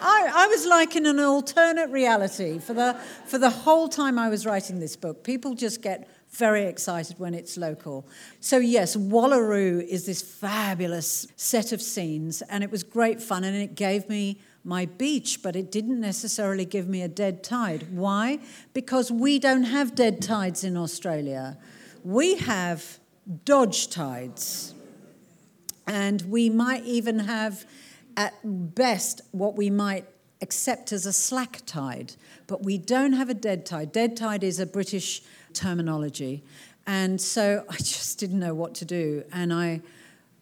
[0.00, 2.94] I, I, was like in an alternate reality for the,
[3.26, 5.24] for the whole time I was writing this book.
[5.24, 8.06] People just get very excited when it's local.
[8.40, 13.56] So, yes, Wallaroo is this fabulous set of scenes, and it was great fun, and
[13.56, 17.86] it gave me my beach, but it didn't necessarily give me a dead tide.
[17.90, 18.38] Why?
[18.74, 21.56] Because we don't have dead tides in Australia.
[22.04, 22.98] We have
[23.44, 24.74] dodge tides.
[25.86, 27.64] And we might even have,
[28.16, 30.06] at best, what we might
[30.42, 32.14] accept as a slack tide.
[32.46, 33.90] But we don't have a dead tide.
[33.92, 35.22] Dead tide is a British
[35.54, 36.42] terminology.
[36.86, 39.24] And so I just didn't know what to do.
[39.32, 39.82] And I,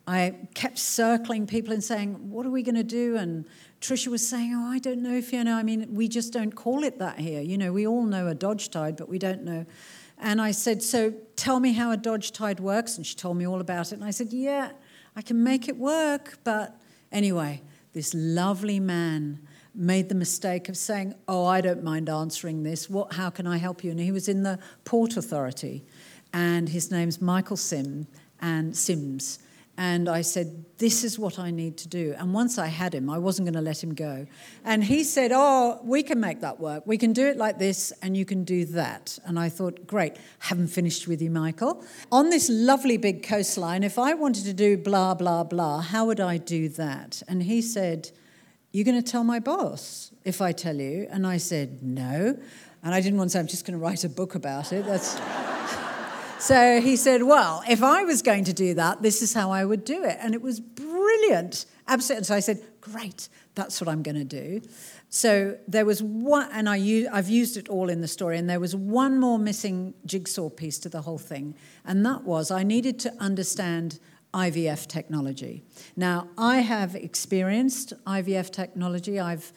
[0.07, 3.17] I kept circling people and saying, What are we going to do?
[3.17, 3.45] And
[3.81, 5.53] Tricia was saying, Oh, I don't know, Fiona.
[5.53, 7.41] I mean, we just don't call it that here.
[7.41, 9.67] You know, we all know a dodge tide, but we don't know.
[10.19, 12.97] And I said, So tell me how a dodge tide works.
[12.97, 13.97] And she told me all about it.
[13.97, 14.71] And I said, Yeah,
[15.17, 16.39] I can make it work.
[16.45, 19.46] But anyway, this lovely man
[19.77, 22.89] made the mistake of saying, Oh, I don't mind answering this.
[22.89, 23.91] What, how can I help you?
[23.91, 25.85] And he was in the Port Authority.
[26.33, 28.07] And his name's Michael Sim
[28.41, 29.39] and Sims.
[29.79, 32.15] And I said, This is what I need to do.
[32.19, 34.27] And once I had him, I wasn't going to let him go.
[34.65, 36.87] And he said, Oh, we can make that work.
[36.87, 39.19] We can do it like this, and you can do that.
[39.27, 41.85] And I thought, Great, haven't finished with you, Michael.
[42.11, 46.21] On this lovely big coastline, if I wanted to do blah, blah, blah, how would
[46.21, 47.23] I do that?
[47.29, 48.11] And he said,
[48.73, 51.07] You're going to tell my boss if I tell you?
[51.11, 52.39] And I said, No.
[52.83, 54.85] And I didn't want to say, I'm just going to write a book about it.
[54.85, 55.19] That's.
[56.39, 59.65] So he said, Well, if I was going to do that, this is how I
[59.65, 60.19] would do it.
[60.21, 61.65] And it was brilliant.
[61.89, 62.25] Absolutely.
[62.25, 64.61] So I said, Great, that's what I'm going to do.
[65.09, 68.51] So there was one, and I use, I've used it all in the story, and
[68.51, 72.65] there was one more missing jigsaw piece to the whole thing, and that was I
[72.65, 73.99] needed to understand
[74.35, 75.63] IVF technology.
[75.97, 79.19] Now, I have experienced IVF technology.
[79.19, 79.53] I've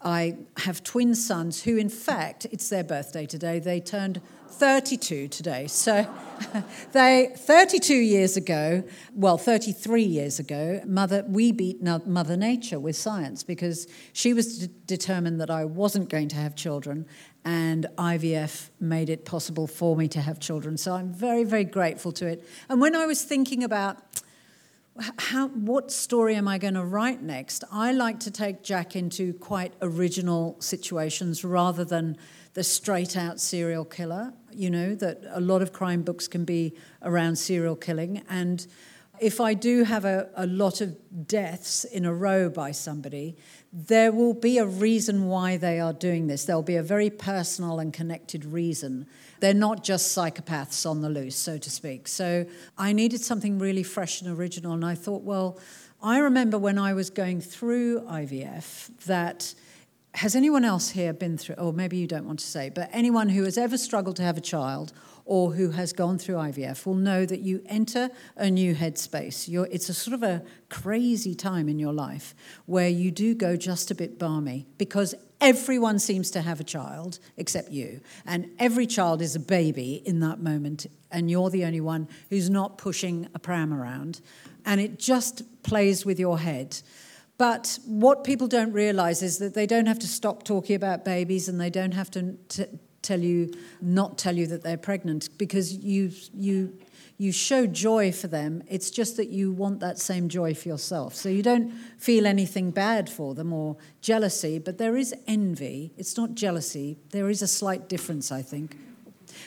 [0.00, 3.58] I have twin sons who, in fact, it's their birthday today.
[3.58, 4.20] They turned
[4.58, 5.68] 32 today.
[5.68, 6.06] So
[6.92, 8.82] they 32 years ago,
[9.14, 15.40] well 33 years ago, mother we beat mother nature with science because she was determined
[15.40, 17.06] that I wasn't going to have children
[17.44, 20.76] and IVF made it possible for me to have children.
[20.76, 22.44] So I'm very very grateful to it.
[22.68, 23.98] And when I was thinking about
[25.18, 27.62] how, what story am I going to write next?
[27.70, 32.16] I like to take Jack into quite original situations rather than
[32.54, 36.74] the straight out serial killer, you know, that a lot of crime books can be
[37.02, 38.22] around serial killing.
[38.28, 38.66] And
[39.20, 43.36] if I do have a, a lot of deaths in a row by somebody,
[43.72, 46.44] there will be a reason why they are doing this.
[46.44, 49.06] There'll be a very personal and connected reason.
[49.40, 52.08] They're not just psychopaths on the loose, so to speak.
[52.08, 55.58] So I needed something really fresh and original, and I thought, well,
[56.02, 59.54] I remember when I was going through IVF that
[60.18, 63.28] has anyone else here been through, or maybe you don't want to say, but anyone
[63.28, 64.92] who has ever struggled to have a child
[65.24, 69.48] or who has gone through IVF will know that you enter a new headspace.
[69.48, 72.34] You're, it's a sort of a crazy time in your life
[72.66, 77.20] where you do go just a bit balmy because everyone seems to have a child
[77.36, 78.00] except you.
[78.26, 82.50] And every child is a baby in that moment, and you're the only one who's
[82.50, 84.20] not pushing a pram around.
[84.66, 86.80] And it just plays with your head.
[87.38, 91.48] But what people don't realize is that they don't have to stop talking about babies
[91.48, 92.66] and they don't have to t-
[93.00, 96.76] tell you, not tell you that they're pregnant because you, you,
[97.16, 98.64] you show joy for them.
[98.68, 101.14] It's just that you want that same joy for yourself.
[101.14, 105.92] So you don't feel anything bad for them or jealousy, but there is envy.
[105.96, 106.98] It's not jealousy.
[107.10, 108.76] There is a slight difference, I think.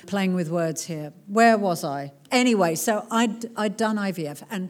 [0.08, 1.12] Playing with words here.
[1.28, 2.14] Where was I?
[2.32, 4.70] Anyway, so I'd, I'd done IVF and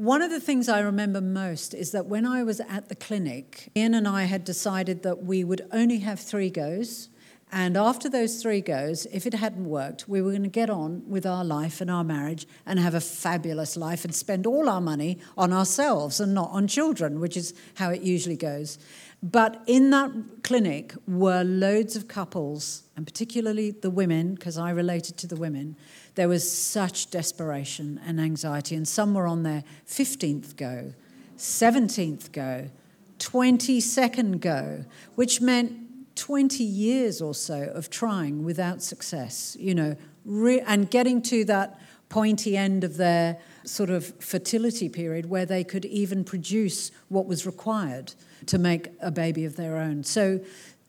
[0.00, 3.70] one of the things I remember most is that when I was at the clinic,
[3.76, 7.10] Ian and I had decided that we would only have three goes.
[7.52, 11.02] And after those three goes, if it hadn't worked, we were going to get on
[11.06, 14.80] with our life and our marriage and have a fabulous life and spend all our
[14.80, 18.78] money on ourselves and not on children, which is how it usually goes.
[19.22, 25.18] But in that clinic were loads of couples, and particularly the women, because I related
[25.18, 25.76] to the women.
[26.14, 30.94] There was such desperation and anxiety, and some were on their 15th go,
[31.36, 32.70] 17th go,
[33.18, 40.60] 22nd go, which meant 20 years or so of trying without success, you know, re-
[40.60, 41.78] and getting to that
[42.08, 47.46] pointy end of their sort of fertility period where they could even produce what was
[47.46, 48.14] required
[48.46, 50.04] to make a baby of their own.
[50.04, 50.40] So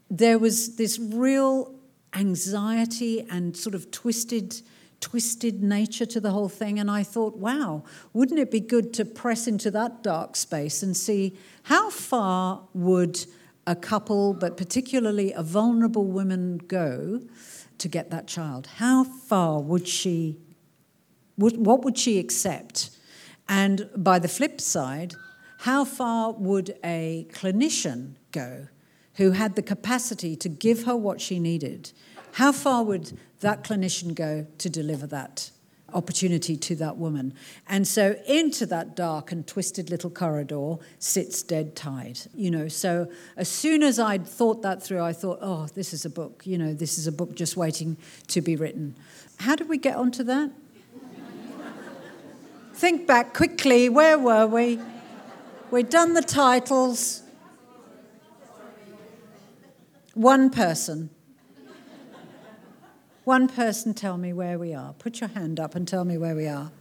[0.09, 1.73] there was this real
[2.13, 4.61] anxiety and sort of twisted
[4.99, 9.05] twisted nature to the whole thing and I thought wow wouldn't it be good to
[9.05, 13.25] press into that dark space and see how far would
[13.67, 17.21] a couple, but particularly a vulnerable woman, go
[17.77, 18.67] to get that child?
[18.77, 20.37] How far would she,
[21.35, 22.91] what would she accept?
[23.47, 25.15] And by the flip side,
[25.59, 28.67] how far would a clinician go
[29.15, 31.91] who had the capacity to give her what she needed?
[32.33, 35.51] How far would that clinician go to deliver that
[35.93, 37.33] opportunity to that woman.
[37.67, 42.19] And so into that dark and twisted little corridor sits Dead Tide.
[42.33, 46.05] You know, so as soon as I'd thought that through, I thought, oh, this is
[46.05, 46.43] a book.
[46.45, 48.95] You know, this is a book just waiting to be written.
[49.39, 50.51] How did we get onto that?
[52.81, 53.89] Think back quickly.
[53.89, 54.79] Where were we?
[55.69, 57.21] We'd done the titles.
[60.15, 61.11] One person.
[63.23, 64.93] One person tell me where we are.
[64.93, 66.71] Put your hand up and tell me where we are.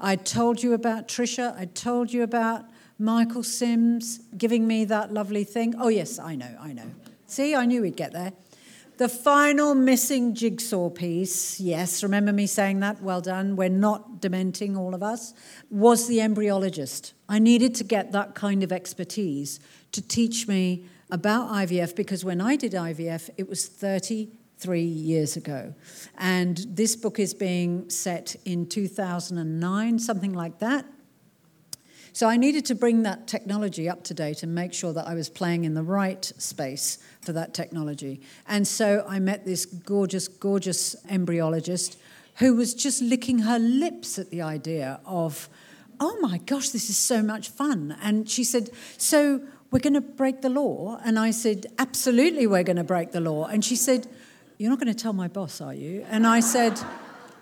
[0.00, 1.54] I told you about Trisha.
[1.58, 2.64] I told you about
[2.98, 5.74] Michael Sims giving me that lovely thing.
[5.78, 6.90] Oh, yes, I know, I know.
[7.26, 8.32] See, I knew we'd get there.
[8.96, 13.02] The final missing jigsaw piece, yes, remember me saying that?
[13.02, 13.56] Well done.
[13.56, 15.34] We're not dementing, all of us.
[15.68, 17.12] Was the embryologist.
[17.28, 19.58] I needed to get that kind of expertise
[19.90, 25.36] to teach me about IVF because when I did IVF, it was 30 three years
[25.36, 25.74] ago.
[26.16, 30.86] And this book is being set in 2009, something like that.
[32.14, 35.14] So I needed to bring that technology up to date and make sure that I
[35.14, 38.20] was playing in the right space for that technology.
[38.46, 41.96] And so I met this gorgeous, gorgeous embryologist
[42.36, 45.48] who was just licking her lips at the idea of,
[45.98, 47.96] oh my gosh, this is so much fun.
[48.00, 49.40] And she said, so
[49.72, 51.00] we're going to break the law?
[51.04, 53.46] And I said, absolutely, we're going to break the law.
[53.46, 54.06] And she said,
[54.58, 56.06] you're not going to tell my boss, are you?
[56.08, 56.80] And I said,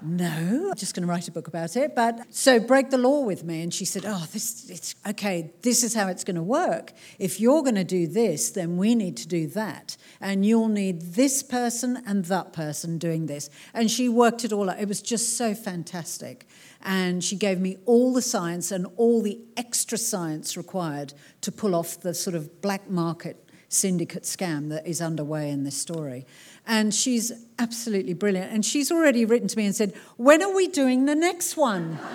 [0.05, 1.95] No, I'm just going to write a book about it.
[1.95, 3.63] But so break the law with me.
[3.63, 6.93] And she said, Oh, this, it's okay, this is how it's going to work.
[7.19, 9.97] If you're going to do this, then we need to do that.
[10.21, 13.49] And you'll need this person and that person doing this.
[13.73, 14.81] And she worked it all out.
[14.81, 16.47] It was just so fantastic.
[16.83, 21.75] And she gave me all the science and all the extra science required to pull
[21.77, 23.39] off the sort of black market
[23.73, 26.27] syndicate scam that is underway in this story.
[26.67, 28.53] And she's absolutely brilliant.
[28.53, 31.99] And she's already written to me and said, When are we doing the next one?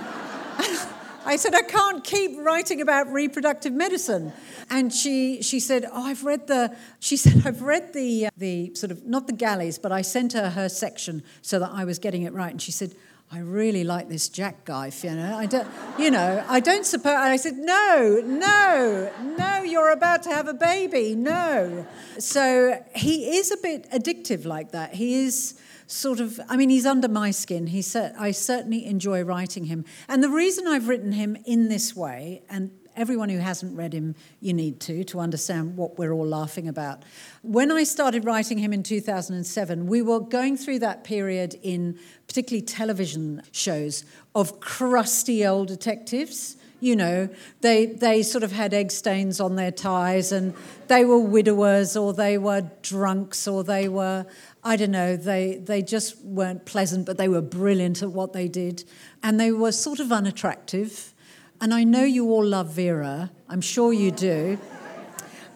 [1.27, 4.31] I said, I can't keep writing about reproductive medicine.
[4.69, 8.73] And she, she said, Oh, I've read the, she said, I've read the, uh, the
[8.75, 11.99] sort of, not the galleys, but I sent her her section so that I was
[11.99, 12.51] getting it right.
[12.51, 12.95] And she said,
[13.29, 15.35] I really like this Jack guy, Fiona.
[15.35, 15.67] I don't,
[15.99, 17.13] you know, I don't suppose.
[17.13, 21.13] I said, no, no, no, you're about to have a baby.
[21.13, 21.85] No.
[22.19, 24.93] So he is a bit addictive like that.
[24.95, 27.67] He is sort of, I mean, he's under my skin.
[27.67, 29.83] He said, I certainly enjoy writing him.
[30.07, 34.15] And the reason I've written him in this way, and everyone who hasn't read him,
[34.41, 37.03] you need to, to understand what we're all laughing about.
[37.43, 42.65] When I started writing him in 2007, we were going through that period in particularly
[42.65, 44.03] television shows
[44.35, 46.57] of crusty old detectives.
[46.79, 47.29] You know,
[47.61, 50.53] they, they sort of had egg stains on their ties and
[50.87, 54.25] they were widowers or they were drunks or they were,
[54.63, 58.47] I don't know, they, they just weren't pleasant, but they were brilliant at what they
[58.47, 58.83] did.
[59.23, 61.13] And they were sort of unattractive
[61.59, 63.31] and I know you all love Vera.
[63.49, 64.59] I'm sure you do.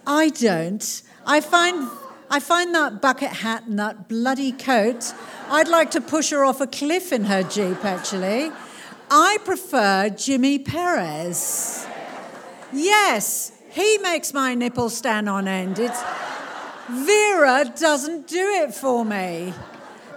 [0.06, 1.02] I don't.
[1.26, 1.89] I find,
[2.30, 5.14] I find that bucket hat and that bloody coat,
[5.49, 8.52] I'd like to push her off a cliff in her Jeep, actually.
[9.10, 11.86] I prefer Jimmy Perez.
[12.74, 15.78] Yes, he makes my nipples stand on end.
[15.78, 16.02] It's,
[16.89, 19.54] Vera doesn't do it for me.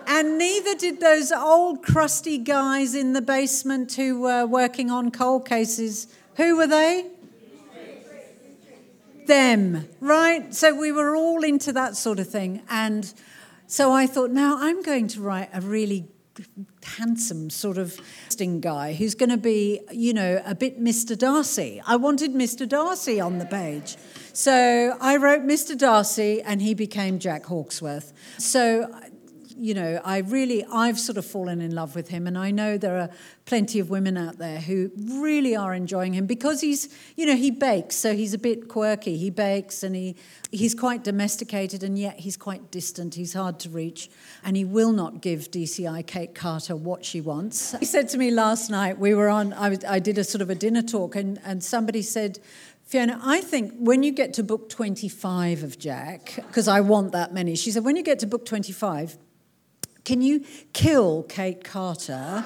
[0.07, 5.48] And neither did those old crusty guys in the basement who were working on cold
[5.48, 6.09] cases.
[6.36, 7.07] Who were they?
[9.26, 10.55] Them, right?
[10.55, 12.62] So we were all into that sort of thing.
[12.68, 13.12] And
[13.66, 16.07] so I thought, now I'm going to write a really
[16.82, 17.98] handsome sort of
[18.61, 21.16] guy who's going to be, you know, a bit Mr.
[21.16, 21.80] Darcy.
[21.86, 22.68] I wanted Mr.
[22.68, 23.96] Darcy on the page.
[24.32, 25.78] So I wrote Mr.
[25.78, 28.12] Darcy and he became Jack Hawksworth.
[28.38, 28.90] So
[29.57, 32.76] you know, I really, I've sort of fallen in love with him, and I know
[32.76, 33.11] there are
[33.44, 37.50] plenty of women out there who really are enjoying him because he's, you know, he
[37.50, 39.16] bakes, so he's a bit quirky.
[39.16, 40.16] He bakes, and he
[40.50, 43.14] he's quite domesticated, and yet he's quite distant.
[43.14, 44.11] He's hard to reach,
[44.42, 47.78] and he will not give DCI Kate Carter what she wants.
[47.78, 50.50] He said to me last night, we were on, I, I did a sort of
[50.50, 52.38] a dinner talk, and and somebody said.
[52.86, 57.32] Fiona, I think when you get to book 25 of Jack, because I want that
[57.32, 59.16] many, she said, when you get to book 25,
[60.05, 60.44] can you
[60.74, 62.44] kill Kate Carter?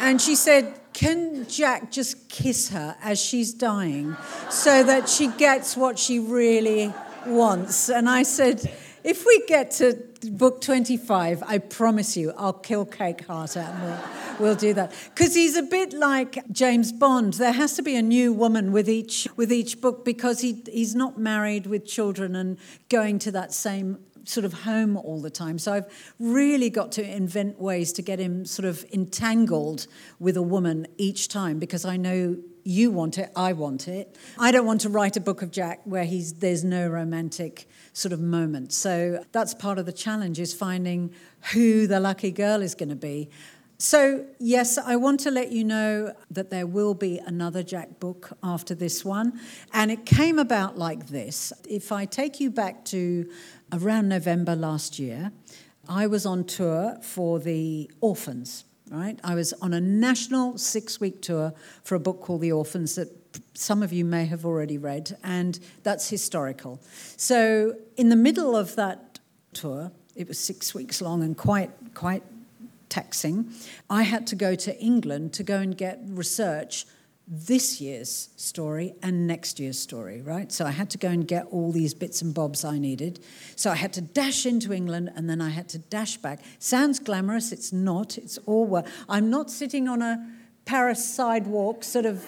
[0.00, 4.16] And she said, Can Jack just kiss her as she's dying
[4.48, 6.92] so that she gets what she really
[7.26, 7.90] wants?
[7.90, 8.70] And I said,
[9.04, 14.00] If we get to book 25, I promise you, I'll kill Kate Carter and we'll,
[14.38, 14.92] we'll do that.
[15.14, 17.34] Because he's a bit like James Bond.
[17.34, 20.94] There has to be a new woman with each, with each book because he, he's
[20.94, 25.58] not married with children and going to that same sort of home all the time.
[25.58, 29.86] So I've really got to invent ways to get him sort of entangled
[30.18, 34.16] with a woman each time because I know you want it, I want it.
[34.38, 38.12] I don't want to write a book of Jack where he's there's no romantic sort
[38.12, 38.72] of moment.
[38.72, 41.14] So that's part of the challenge is finding
[41.52, 43.30] who the lucky girl is going to be.
[43.78, 48.30] So, yes, I want to let you know that there will be another Jack book
[48.42, 49.38] after this one.
[49.74, 51.52] And it came about like this.
[51.68, 53.30] If I take you back to
[53.72, 55.32] around November last year,
[55.88, 59.18] I was on tour for the Orphans, right?
[59.22, 61.52] I was on a national six week tour
[61.84, 63.08] for a book called The Orphans that
[63.54, 66.80] some of you may have already read, and that's historical.
[67.16, 69.18] So, in the middle of that
[69.52, 72.22] tour, it was six weeks long and quite, quite
[72.88, 73.52] taxing,
[73.90, 76.86] I had to go to England to go and get research
[77.28, 80.52] this year's story and next year's story, right?
[80.52, 83.18] So I had to go and get all these bits and bobs I needed.
[83.56, 86.40] So I had to dash into England and then I had to dash back.
[86.60, 88.16] Sounds glamorous, it's not.
[88.16, 88.86] It's all work.
[89.08, 90.24] I'm not sitting on a
[90.66, 92.24] Paris sidewalk, sort of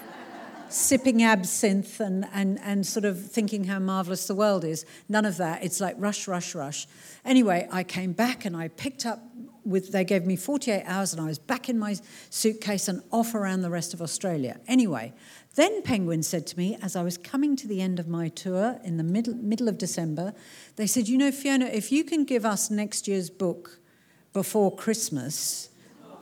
[0.69, 4.85] sipping absinthe and, and, and sort of thinking how marvelous the world is.
[5.09, 5.63] None of that.
[5.63, 6.87] It's like rush, rush, rush.
[7.25, 9.21] Anyway, I came back and I picked up
[9.69, 11.97] with, they gave me 48 hours and I was back in my
[12.31, 14.59] suitcase and off around the rest of Australia.
[14.67, 15.13] Anyway,
[15.55, 18.79] then Penguin said to me, as I was coming to the end of my tour
[18.85, 20.33] in the middle, middle of December,
[20.77, 23.81] they said, You know, Fiona, if you can give us next year's book
[24.33, 25.69] before Christmas,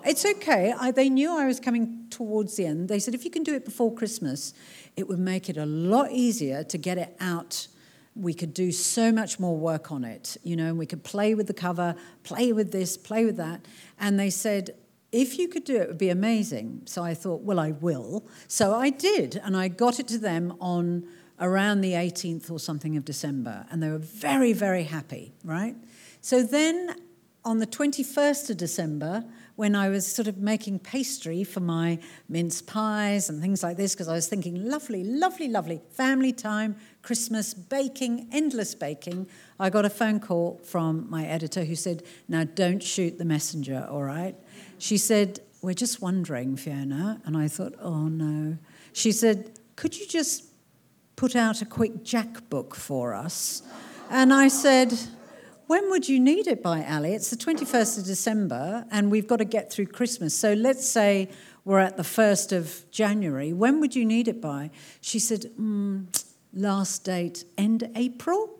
[0.04, 0.72] it's okay.
[0.78, 2.88] I, they knew I was coming towards the end.
[2.88, 4.54] They said, If you can do it before Christmas,
[4.96, 7.68] it would make it a lot easier to get it out
[8.16, 11.34] we could do so much more work on it, you know, and we could play
[11.34, 13.66] with the cover, play with this, play with that.
[14.00, 14.70] And they said,
[15.12, 16.82] if you could do it, it would be amazing.
[16.86, 18.26] So I thought, well, I will.
[18.48, 21.06] So I did, and I got it to them on
[21.38, 25.76] around the 18th or something of December, and they were very, very happy, right?
[26.22, 26.96] So then
[27.44, 31.98] on the 21st of December, when I was sort of making pastry for my
[32.28, 36.76] mince pies and things like this, because I was thinking, lovely, lovely, lovely, family time,
[37.06, 39.28] Christmas, baking, endless baking,
[39.60, 43.86] I got a phone call from my editor who said, Now don't shoot the messenger,
[43.88, 44.34] all right?
[44.78, 47.22] She said, We're just wondering, Fiona.
[47.24, 48.58] And I thought, Oh no.
[48.92, 50.46] She said, Could you just
[51.14, 53.62] put out a quick Jack book for us?
[54.10, 54.92] And I said,
[55.68, 57.12] when would you need it by, Ali?
[57.14, 60.32] It's the 21st of December and we've got to get through Christmas.
[60.36, 61.28] So let's say
[61.64, 63.52] we're at the 1st of January.
[63.52, 64.70] When would you need it by?
[65.00, 66.06] She said, mm,
[66.56, 68.50] last date, end April.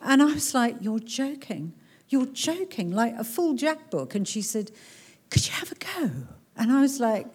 [0.00, 1.72] And I was like, You're joking.
[2.08, 2.92] You're joking.
[2.92, 4.14] Like a full Jack book.
[4.14, 4.70] And she said,
[5.30, 6.10] Could you have a go?
[6.56, 7.26] And I was like,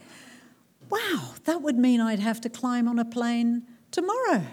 [0.90, 4.44] Wow, that would mean I'd have to climb on a plane tomorrow.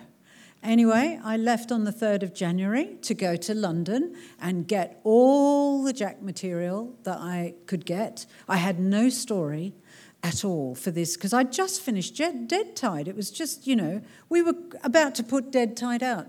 [0.63, 5.85] Anyway, I left on the 3rd of January to go to London and get all
[5.85, 8.27] the Jack material that I could get.
[8.49, 9.75] I had no story
[10.23, 13.09] at all for this because I'd just finished Dead Tide.
[13.09, 16.27] It was just, you know, we were about to put Dead Tide out.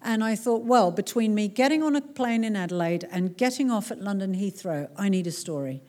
[0.00, 3.90] And I thought, well, between me getting on a plane in Adelaide and getting off
[3.90, 5.82] at London Heathrow, I need a story.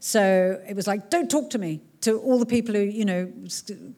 [0.00, 1.80] So it was like, don't talk to me.
[2.02, 3.30] To all the people who, you know,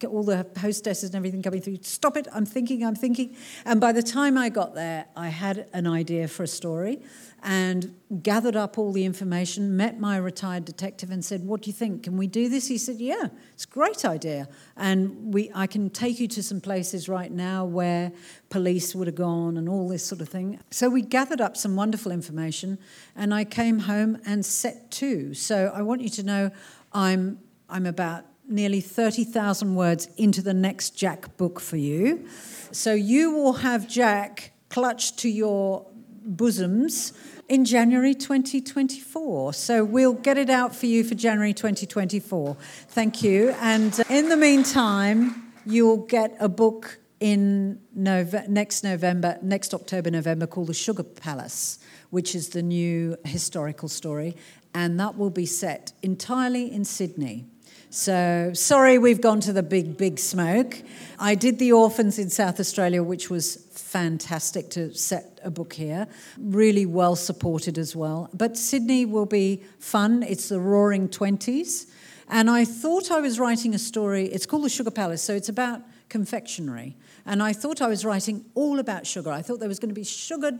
[0.08, 3.36] all the hostesses and everything coming through, stop it, I'm thinking, I'm thinking.
[3.64, 7.00] And by the time I got there, I had an idea for a story
[7.42, 11.72] and gathered up all the information, met my retired detective and said, What do you
[11.72, 12.04] think?
[12.04, 12.68] Can we do this?
[12.68, 14.48] He said, Yeah, it's a great idea.
[14.76, 18.12] And we, I can take you to some places right now where
[18.48, 20.60] police would have gone and all this sort of thing.
[20.70, 22.78] So we gathered up some wonderful information
[23.16, 25.34] and I came home and set to.
[25.34, 26.50] So I want you to know
[26.92, 27.40] I'm,
[27.72, 32.28] I'm about nearly 30,000 words into the next Jack book for you.
[32.70, 35.86] So you will have Jack clutched to your
[36.24, 37.14] bosoms
[37.48, 39.54] in January 2024.
[39.54, 42.54] So we'll get it out for you for January 2024.
[42.88, 43.54] Thank you.
[43.60, 50.66] And in the meantime, you'll get a book in next November, next October, November, called
[50.66, 51.78] The Sugar Palace,
[52.10, 54.36] which is the new historical story.
[54.74, 57.46] And that will be set entirely in Sydney.
[57.94, 60.82] So sorry we've gone to the big, big smoke.
[61.18, 66.06] I did The Orphans in South Australia, which was fantastic to set a book here.
[66.38, 68.30] Really well supported as well.
[68.32, 70.22] But Sydney will be fun.
[70.22, 71.90] It's the roaring 20s.
[72.30, 74.24] And I thought I was writing a story.
[74.24, 75.20] It's called The Sugar Palace.
[75.20, 76.96] So it's about confectionery.
[77.26, 79.30] And I thought I was writing all about sugar.
[79.30, 80.58] I thought there was going to be sugar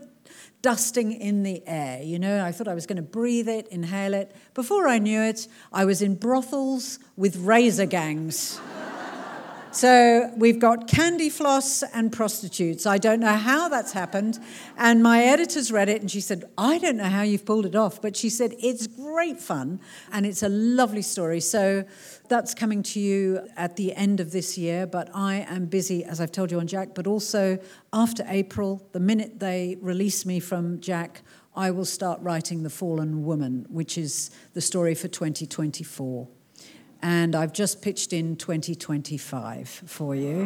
[0.61, 2.01] dusting in the air.
[2.01, 4.35] You know, I thought I was going to breathe it, inhale it.
[4.53, 8.59] Before I knew it, I was in brothels with razor gangs.
[9.73, 12.85] So we've got candy floss and prostitutes.
[12.85, 14.37] I don't know how that's happened.
[14.77, 17.75] And my editor's read it and she said, I don't know how you've pulled it
[17.75, 17.99] off.
[17.99, 19.79] But she said, it's great fun
[20.11, 21.39] and it's a lovely story.
[21.39, 21.85] So
[22.29, 24.85] that's coming to you at the end of this year.
[24.85, 27.57] But I am busy, as I've told you on Jack, but also
[27.91, 31.23] after April, the minute they release me from Jack,
[31.55, 36.27] I will start writing The Fallen Woman, which is the story for 2024
[37.03, 40.45] and I've just pitched in 2025 for you,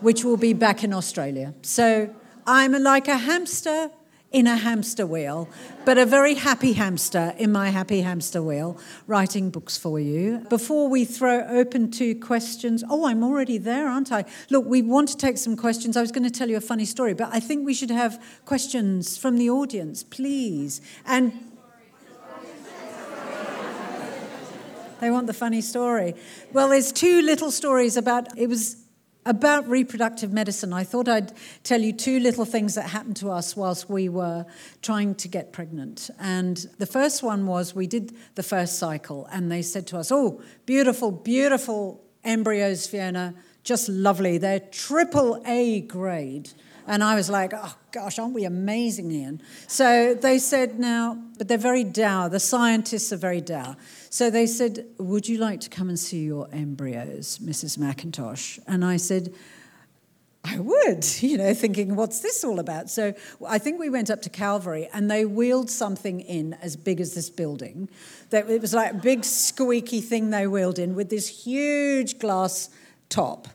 [0.00, 1.54] which will be back in Australia.
[1.62, 2.12] So
[2.46, 3.90] I'm like a hamster
[4.30, 5.48] in a hamster wheel,
[5.84, 10.38] but a very happy hamster in my happy hamster wheel, writing books for you.
[10.50, 14.24] Before we throw open to questions, oh, I'm already there, aren't I?
[14.50, 15.96] Look, we want to take some questions.
[15.96, 18.22] I was going to tell you a funny story, but I think we should have
[18.44, 20.82] questions from the audience, please.
[21.06, 21.32] And
[25.00, 26.14] They want the funny story.
[26.52, 28.76] Well, there's two little stories about it was
[29.26, 30.72] about reproductive medicine.
[30.72, 31.32] I thought I'd
[31.62, 34.46] tell you two little things that happened to us whilst we were
[34.80, 36.08] trying to get pregnant.
[36.18, 40.10] And the first one was we did the first cycle, and they said to us,
[40.10, 43.34] Oh, beautiful, beautiful embryos, Fiona,
[43.64, 44.38] just lovely.
[44.38, 46.50] They're triple A grade.
[46.86, 49.42] And I was like, oh gosh, aren't we amazing, Ian?
[49.66, 52.30] So they said, now, but they're very dour.
[52.30, 53.76] The scientists are very dour.
[54.10, 57.78] So they said, would you like to come and see your embryos, Mrs.
[57.78, 58.58] McIntosh?
[58.66, 59.34] And I said,
[60.44, 62.90] I would, you know, thinking, what's this all about?
[62.90, 63.14] So
[63.46, 67.14] I think we went up to Calvary and they wheeled something in as big as
[67.14, 67.88] this building.
[68.30, 72.70] That it was like a big squeaky thing they wheeled in with this huge glass
[73.08, 73.48] top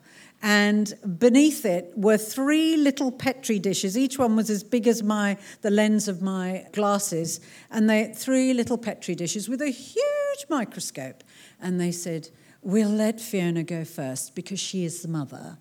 [0.45, 3.97] and beneath it were three little petri dishes.
[3.97, 7.39] Each one was as big as my the lens of my glasses.
[7.71, 11.23] And they three little petri dishes with a huge microscope.
[11.61, 12.27] And they said
[12.61, 15.57] we'll let fiona go first because she is the mother.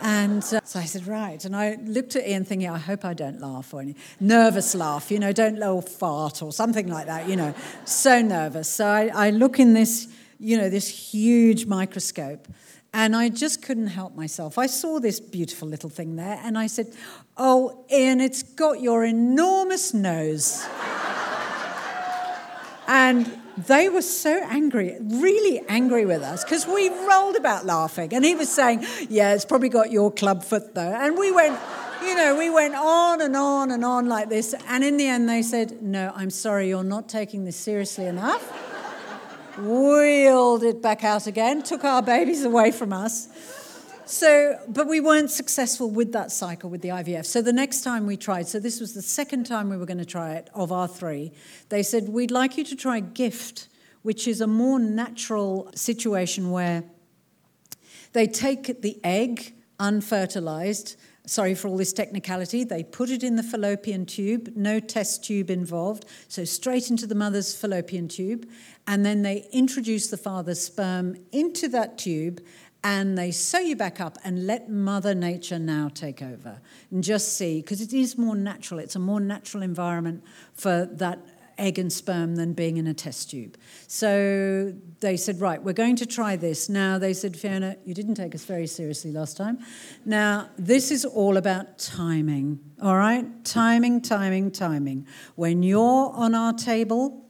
[0.00, 1.44] And uh, so I said, right.
[1.44, 5.10] And I looked at Ian thinking, I hope I don't laugh or any nervous laugh,
[5.10, 7.54] you know, don't little fart or something like that, you know,
[7.84, 8.68] so nervous.
[8.68, 10.08] So I, I look in this,
[10.38, 12.48] you know, this huge microscope
[12.94, 14.58] and I just couldn't help myself.
[14.58, 16.92] I saw this beautiful little thing there and I said,
[17.36, 20.66] Oh, Ian, it's got your enormous nose.
[22.86, 28.12] and they were so angry, really angry with us, because we rolled about laughing.
[28.14, 30.94] And he was saying, Yeah, it's probably got your club foot, though.
[30.94, 31.58] And we went,
[32.02, 34.54] you know, we went on and on and on like this.
[34.68, 38.61] And in the end, they said, No, I'm sorry, you're not taking this seriously enough.
[39.58, 43.28] Wheeled it back out again, took our babies away from us.
[44.06, 47.24] So, but we weren't successful with that cycle with the IVF.
[47.26, 49.98] So the next time we tried, so this was the second time we were going
[49.98, 51.32] to try it of our three,
[51.68, 53.68] they said, We'd like you to try GIFT,
[54.02, 56.84] which is a more natural situation where
[58.12, 60.96] they take the egg, unfertilized,
[61.26, 65.50] sorry for all this technicality, they put it in the fallopian tube, no test tube
[65.50, 68.48] involved, so straight into the mother's fallopian tube,
[68.86, 72.40] and then they introduce the father's sperm into that tube
[72.84, 76.60] and they sew you back up and let Mother Nature now take over
[76.90, 78.80] and just see, because it is more natural.
[78.80, 81.20] It's a more natural environment for that
[81.62, 83.56] egg and sperm than being in a test tube.
[83.86, 86.68] So they said, right, we're going to try this.
[86.68, 89.58] Now they said, Fiona, you didn't take us very seriously last time.
[90.04, 93.24] Now, this is all about timing, all right?
[93.44, 95.06] Timing, timing, timing.
[95.36, 97.24] When you're on our table,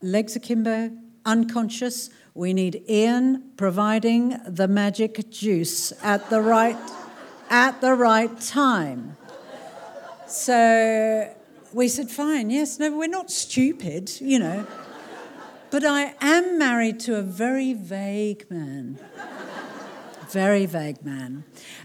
[0.00, 0.92] legs akimbo,
[1.26, 6.78] unconscious, we need Ian providing the magic juice at the right
[7.50, 9.16] at the right time.
[10.26, 11.32] So
[11.74, 14.66] we said, fine, yes, no, we're not stupid, you know.
[15.70, 18.98] But I am married to a very vague man.
[20.30, 21.42] Very vague man.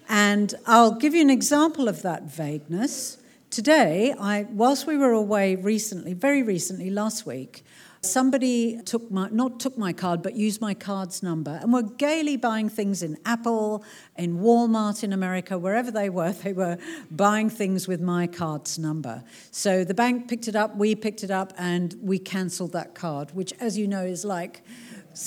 [0.08, 3.18] And I'll give you an example of that vagueness.
[3.50, 7.64] Today, I, whilst we were away recently, very recently, last week,
[8.02, 12.38] Somebody took my, not took my card, but used my card's number and were gaily
[12.38, 13.84] buying things in Apple,
[14.18, 16.78] in Walmart in America, wherever they were, they were
[17.12, 19.24] buying things with my card's number.
[19.52, 23.32] So the bank picked it up, we picked it up, and we cancelled that card,
[23.32, 24.64] which, as you know, is like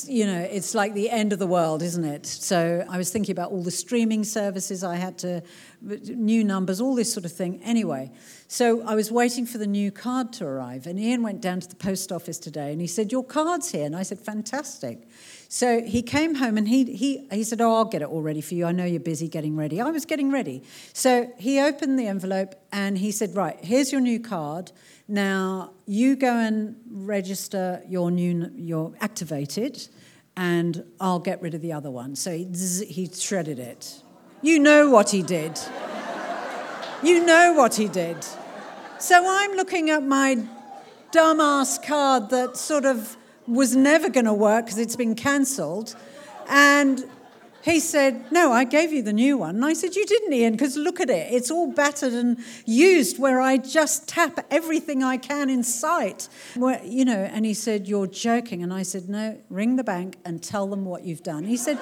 [0.08, 2.26] you know, it's like the end of the world, isn't it?
[2.26, 5.42] So I was thinking about all the streaming services I had to,
[5.80, 7.60] new numbers, all this sort of thing.
[7.62, 8.10] Anyway,
[8.48, 11.68] so I was waiting for the new card to arrive, and Ian went down to
[11.68, 13.86] the post office today and he said, Your card's here.
[13.86, 15.08] And I said, Fantastic.
[15.48, 18.40] So he came home and he, he, he said, Oh, I'll get it all ready
[18.40, 18.64] for you.
[18.64, 19.80] I know you're busy getting ready.
[19.80, 20.62] I was getting ready.
[20.92, 24.72] So he opened the envelope and he said, Right, here's your new card.
[25.08, 29.88] Now, you go and register your new, your activated,
[30.36, 32.16] and I'll get rid of the other one.
[32.16, 32.44] So he,
[32.86, 34.02] he shredded it.
[34.40, 35.58] You know what he did.
[37.02, 38.24] You know what he did.
[38.98, 40.46] So I'm looking at my
[41.10, 45.94] dumbass card that sort of was never going to work because it's been cancelled.
[46.48, 47.04] And
[47.62, 49.56] he said, No, I gave you the new one.
[49.56, 51.32] And I said, You didn't, Ian, because look at it.
[51.32, 56.28] It's all battered and used where I just tap everything I can in sight.
[56.56, 58.62] Where, you know, and he said, You're joking.
[58.62, 61.44] And I said, No, ring the bank and tell them what you've done.
[61.44, 61.78] He said,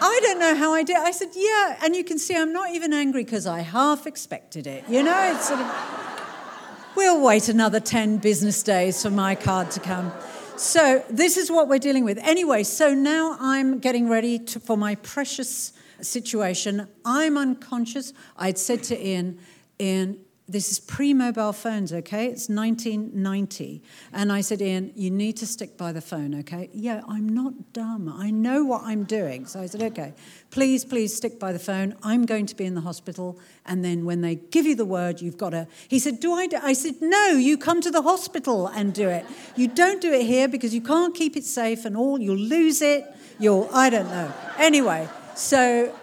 [0.00, 0.96] I don't know how I did.
[0.96, 1.78] I said, Yeah.
[1.82, 4.84] And you can see I'm not even angry because I half expected it.
[4.88, 9.80] You know, it's sort of, we'll wait another 10 business days for my card to
[9.80, 10.12] come.
[10.56, 12.18] So, this is what we're dealing with.
[12.18, 16.88] Anyway, so now I'm getting ready to, for my precious situation.
[17.04, 18.12] I'm unconscious.
[18.36, 19.38] I'd said to Ian,
[19.80, 20.18] Ian,
[20.52, 22.26] this is pre mobile phones, okay?
[22.26, 23.82] It's 1990.
[24.12, 26.68] And I said, Ian, you need to stick by the phone, okay?
[26.72, 28.08] Yeah, I'm not dumb.
[28.14, 29.46] I know what I'm doing.
[29.46, 30.12] So I said, okay,
[30.50, 31.96] please, please stick by the phone.
[32.02, 33.38] I'm going to be in the hospital.
[33.64, 35.66] And then when they give you the word, you've got to.
[35.88, 36.46] He said, Do I?
[36.46, 36.58] Do?
[36.62, 39.24] I said, No, you come to the hospital and do it.
[39.56, 42.20] You don't do it here because you can't keep it safe and all.
[42.20, 43.04] You'll lose it.
[43.38, 44.32] You'll, I don't know.
[44.58, 45.94] Anyway, so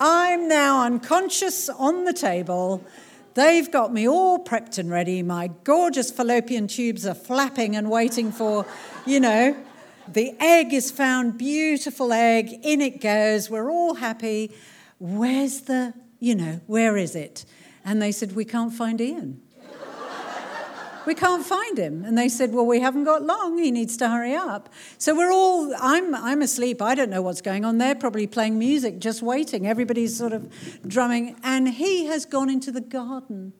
[0.00, 2.84] I'm now unconscious on the table.
[3.34, 5.22] They've got me all prepped and ready.
[5.22, 8.66] My gorgeous fallopian tubes are flapping and waiting for,
[9.06, 9.56] you know,
[10.08, 13.50] the egg is found, beautiful egg, in it goes.
[13.50, 14.54] We're all happy.
[14.98, 17.44] Where's the, you know, where is it?
[17.84, 19.41] And they said, We can't find Ian
[21.06, 22.04] we can't find him.
[22.04, 23.58] And they said, well, we haven't got long.
[23.58, 24.68] He needs to hurry up.
[24.98, 26.80] So we're all, I'm, I'm asleep.
[26.80, 27.78] I don't know what's going on.
[27.78, 29.66] They're probably playing music, just waiting.
[29.66, 30.50] Everybody's sort of
[30.86, 31.36] drumming.
[31.42, 33.52] And he has gone into the garden.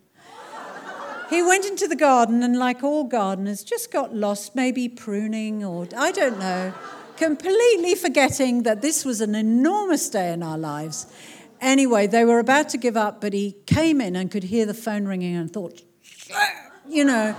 [1.31, 5.89] He went into the garden and, like all gardeners, just got lost, maybe pruning or
[5.97, 6.75] I don't know,
[7.17, 11.07] completely forgetting that this was an enormous day in our lives.
[11.59, 14.75] Anyway, they were about to give up, but he came in and could hear the
[14.75, 15.81] phone ringing and thought,
[16.93, 17.35] you know,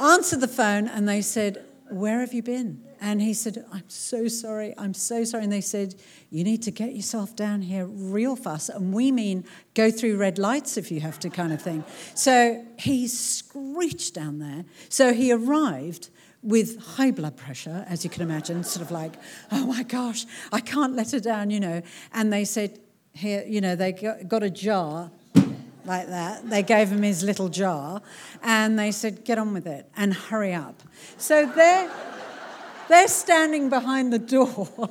[0.00, 2.82] answered the phone and they said, Where have you been?
[3.00, 5.44] And he said, I'm so sorry, I'm so sorry.
[5.44, 5.94] And they said,
[6.30, 8.68] You need to get yourself down here real fast.
[8.68, 11.84] And we mean go through red lights if you have to, kind of thing.
[12.14, 14.64] So he screeched down there.
[14.88, 16.10] So he arrived
[16.42, 19.14] with high blood pressure, as you can imagine, sort of like,
[19.52, 21.82] oh my gosh, I can't let her down, you know.
[22.12, 22.80] And they said,
[23.12, 25.10] here, you know, they got a jar
[25.90, 26.48] like that.
[26.48, 28.00] They gave him his little jar
[28.44, 30.80] and they said, get on with it and hurry up.
[31.18, 31.90] So they're,
[32.88, 34.68] they're standing behind the door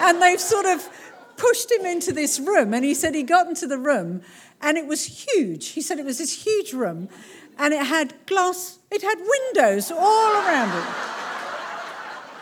[0.00, 0.88] and they've sort of
[1.36, 2.72] pushed him into this room.
[2.72, 4.22] And he said he got into the room
[4.62, 5.70] and it was huge.
[5.70, 7.08] He said it was this huge room
[7.58, 10.88] and it had glass, it had windows all around it.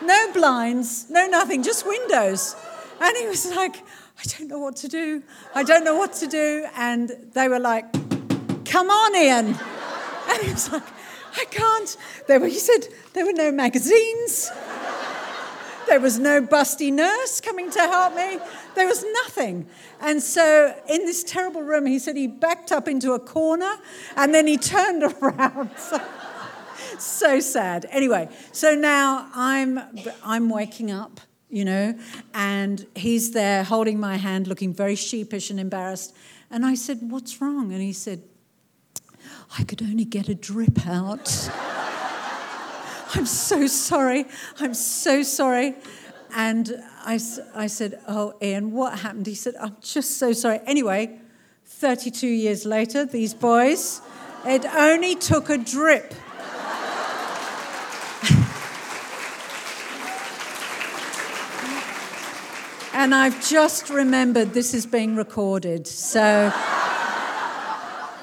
[0.05, 2.55] No blinds, no nothing, just windows.
[3.01, 3.77] And he was like,
[4.17, 5.23] I don't know what to do.
[5.53, 6.65] I don't know what to do.
[6.75, 7.91] And they were like,
[8.65, 9.55] Come on, Ian.
[10.27, 10.83] And he was like,
[11.37, 11.97] I can't.
[12.27, 14.51] There were, he said, there were no magazines.
[15.87, 18.39] There was no busty nurse coming to help me.
[18.73, 19.67] There was nothing.
[20.01, 23.71] And so, in this terrible room, he said he backed up into a corner
[24.15, 25.69] and then he turned around.
[26.97, 27.85] so sad.
[27.91, 29.79] Anyway, so now I'm,
[30.23, 31.97] I'm waking up you know,
[32.33, 36.15] and he's there holding my hand, looking very sheepish and embarrassed.
[36.49, 37.71] And I said, What's wrong?
[37.71, 38.21] And he said,
[39.57, 41.49] I could only get a drip out.
[43.15, 44.25] I'm so sorry.
[44.59, 45.75] I'm so sorry.
[46.35, 46.73] And
[47.05, 47.19] I,
[47.55, 49.27] I said, Oh, Ian, what happened?
[49.27, 50.59] He said, I'm just so sorry.
[50.65, 51.19] Anyway,
[51.65, 54.01] 32 years later, these boys,
[54.45, 56.13] it only took a drip.
[63.05, 65.85] And I've just remembered this is being recorded.
[65.85, 66.51] So,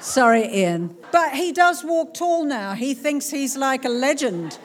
[0.01, 0.97] sorry, Ian.
[1.09, 2.73] But he does walk tall now.
[2.73, 4.59] He thinks he's like a legend.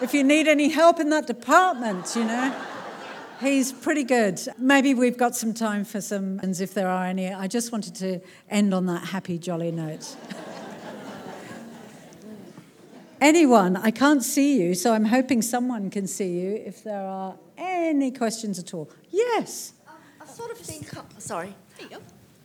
[0.00, 2.58] If you need any help in that department, you know.
[3.38, 4.40] He's pretty good.
[4.56, 7.30] Maybe we've got some time for some, and if there are any.
[7.30, 10.16] I just wanted to end on that happy, jolly note.
[13.20, 17.34] Anyone, I can't see you, so I'm hoping someone can see you if there are
[17.56, 18.90] any questions at all.
[19.10, 19.72] Yes.
[20.20, 21.54] I sort of think, oh, sorry.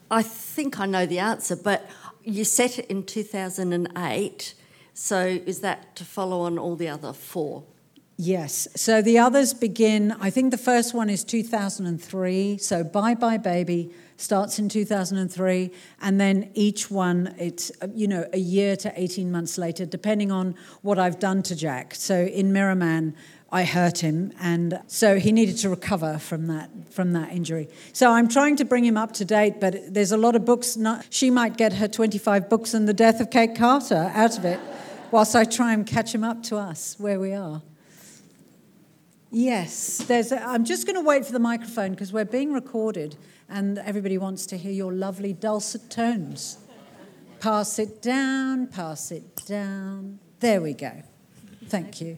[0.09, 1.89] I think I know the answer, but
[2.23, 4.53] you set it in 2008.
[4.93, 7.63] So is that to follow on all the other four?
[8.17, 8.67] Yes.
[8.75, 12.57] So the others begin, I think the first one is 2003.
[12.59, 15.71] So Bye Bye Baby starts in 2003.
[16.01, 20.55] And then each one, it's, you know, a year to 18 months later, depending on
[20.83, 21.95] what I've done to Jack.
[21.95, 23.15] So in Mirror Man,
[23.53, 27.67] I hurt him, and so he needed to recover from that from that injury.
[27.91, 30.77] So I'm trying to bring him up to date, but there's a lot of books.
[30.77, 34.45] Not, she might get her 25 books and the death of Kate Carter out of
[34.45, 34.59] it,
[35.11, 37.61] whilst I try and catch him up to us where we are.
[39.31, 40.31] Yes, there's.
[40.31, 43.17] A, I'm just going to wait for the microphone because we're being recorded,
[43.49, 46.57] and everybody wants to hear your lovely dulcet tones.
[47.41, 50.19] Pass it down, pass it down.
[50.39, 51.03] There we go.
[51.65, 52.17] Thank you.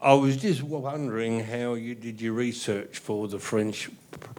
[0.00, 3.90] I was just wondering how you did your research for the French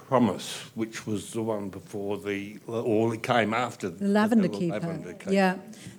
[0.07, 4.73] Promise, which was the one before the, or it came after the Lavender, the Keeper.
[4.73, 5.33] Lavender Keeper.
[5.33, 5.57] Yeah,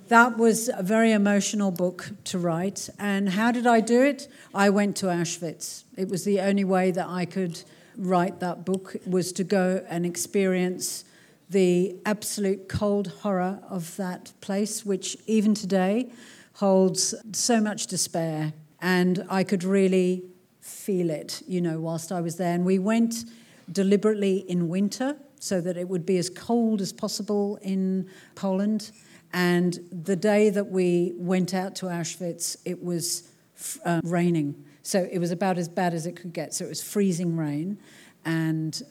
[0.09, 2.89] that was a very emotional book to write.
[2.99, 4.29] And how did I do it?
[4.55, 5.85] I went to Auschwitz.
[5.97, 7.63] It was the only way that I could
[7.97, 11.05] write that book was to go and experience
[11.51, 16.11] the absolute cold horror of that place, which even today
[16.55, 20.25] holds so much despair and I could really
[20.61, 22.55] feel it, you know, whilst I was there.
[22.55, 23.25] And we went
[23.71, 28.91] deliberately in winter so that it would be as cold as possible in Poland.
[29.33, 33.31] And the day that we went out to Auschwitz, it was
[33.85, 34.65] uh, raining.
[34.83, 36.55] So it was about as bad as it could get.
[36.55, 37.79] So it was freezing rain.
[38.25, 38.83] And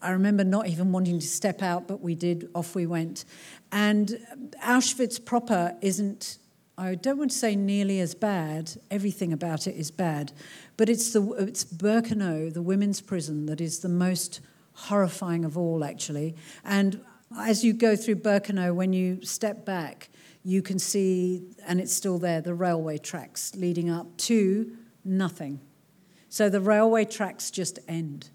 [0.00, 2.48] I remember not even wanting to step out, but we did.
[2.54, 3.24] Off we went.
[3.72, 4.18] And
[4.64, 6.38] Auschwitz proper isn't
[6.78, 8.80] I don't want to say nearly as bad.
[8.88, 10.30] Everything about it is bad,
[10.76, 14.40] but it's the it's Birkenau, the women's prison, that is the most
[14.74, 16.36] horrifying of all, actually.
[16.64, 17.00] And
[17.36, 20.08] as you go through Birkenau, when you step back,
[20.44, 25.60] you can see, and it's still there, the railway tracks leading up to nothing.
[26.28, 28.30] So the railway tracks just end.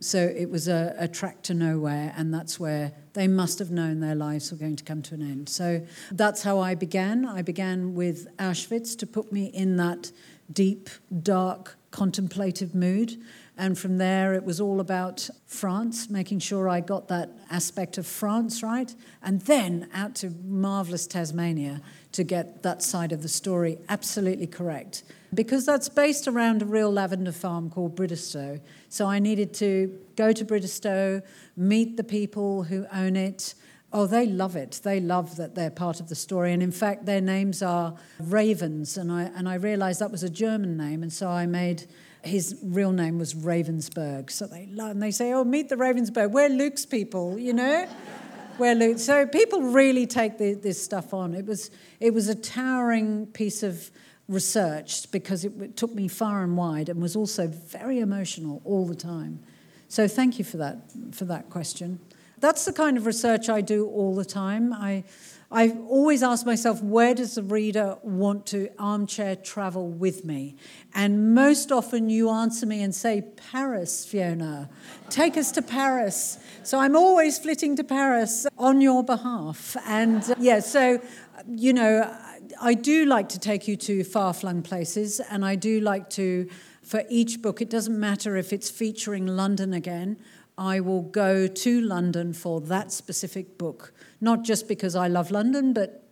[0.00, 3.98] So it was a, a, track to nowhere, and that's where they must have known
[3.98, 5.48] their lives were going to come to an end.
[5.48, 7.26] So that's how I began.
[7.26, 10.12] I began with Auschwitz to put me in that
[10.52, 10.88] deep,
[11.22, 13.16] dark, contemplative mood.
[13.58, 18.06] And from there, it was all about France, making sure I got that aspect of
[18.06, 18.94] France right.
[19.20, 21.82] And then out to marvelous Tasmania
[22.12, 25.02] to get that side of the story absolutely correct
[25.34, 28.60] because that's based around a real lavender farm called Bridestowe.
[28.88, 31.22] So I needed to go to Bridestowe,
[31.56, 33.54] meet the people who own it,
[33.90, 34.80] Oh, they love it.
[34.84, 36.52] They love that they're part of the story.
[36.52, 38.98] And in fact, their names are Ravens.
[38.98, 41.02] And I, and I realized that was a German name.
[41.02, 41.86] And so I made
[42.28, 44.30] his real name was Ravensburg.
[44.30, 46.30] So they and they say, oh, meet the Ravensburg.
[46.30, 47.88] We're Luke's people, you know?
[48.58, 48.98] We're Luke.
[48.98, 51.34] So people really take the, this stuff on.
[51.34, 51.70] It was,
[52.00, 53.90] it was a towering piece of
[54.28, 58.86] research because it, it took me far and wide and was also very emotional all
[58.86, 59.40] the time.
[59.88, 60.78] So thank you for that,
[61.12, 62.00] for that question.
[62.40, 64.72] That's the kind of research I do all the time.
[64.72, 65.04] I,
[65.50, 70.56] I always ask myself, where does the reader want to armchair travel with me?
[70.94, 74.68] And most often you answer me and say, Paris, Fiona.
[75.08, 76.38] Take us to Paris.
[76.64, 79.74] So I'm always flitting to Paris on your behalf.
[79.86, 81.00] And uh, yeah, so,
[81.48, 82.14] you know,
[82.60, 86.46] I do like to take you to far flung places, and I do like to,
[86.82, 90.18] for each book, it doesn't matter if it's featuring London again
[90.58, 93.92] I will go to London for that specific book.
[94.20, 96.04] Not just because I love London, but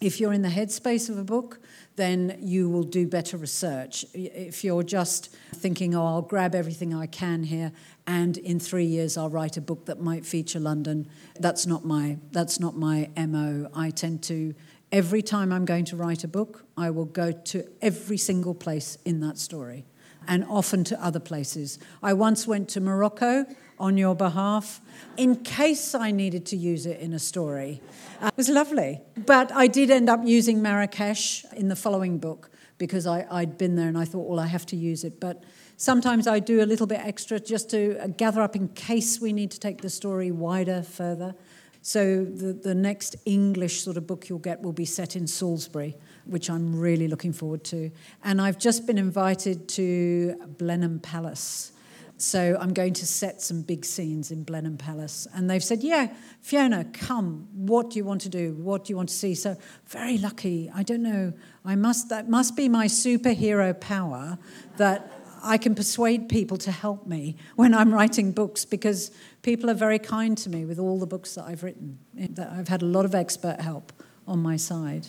[0.00, 1.60] if you're in the headspace of a book,
[1.96, 4.04] then you will do better research.
[4.14, 7.72] If you're just thinking, oh, I'll grab everything I can here,
[8.06, 11.08] and in three years I'll write a book that might feature London,
[11.40, 13.68] that's not my, that's not my MO.
[13.74, 14.54] I tend to,
[14.92, 18.98] every time I'm going to write a book, I will go to every single place
[19.04, 19.84] in that story
[20.28, 21.78] and often to other places.
[22.02, 23.46] I once went to Morocco
[23.78, 24.80] on your behalf
[25.16, 27.80] in case I needed to use it in a story.
[28.20, 29.00] Uh, it was lovely.
[29.26, 33.76] But I did end up using Marrakesh in the following book because I, I'd been
[33.76, 35.20] there and I thought, well, I have to use it.
[35.20, 35.42] But
[35.76, 39.32] sometimes I do a little bit extra just to uh, gather up in case we
[39.32, 41.34] need to take the story wider, further.
[41.82, 45.96] So the, the next English sort of book you'll get will be set in Salisbury
[46.28, 47.90] which I'm really looking forward to.
[48.22, 51.72] And I've just been invited to Blenheim Palace.
[52.20, 55.28] So I'm going to set some big scenes in Blenheim Palace.
[55.32, 57.46] And they've said, Yeah, Fiona, come.
[57.54, 58.54] What do you want to do?
[58.54, 59.36] What do you want to see?
[59.36, 59.56] So
[59.86, 60.68] very lucky.
[60.74, 61.32] I don't know.
[61.64, 64.36] I must that must be my superhero power
[64.78, 65.12] that
[65.44, 69.12] I can persuade people to help me when I'm writing books because
[69.42, 72.00] people are very kind to me with all the books that I've written.
[72.14, 73.92] That I've had a lot of expert help
[74.26, 75.06] on my side.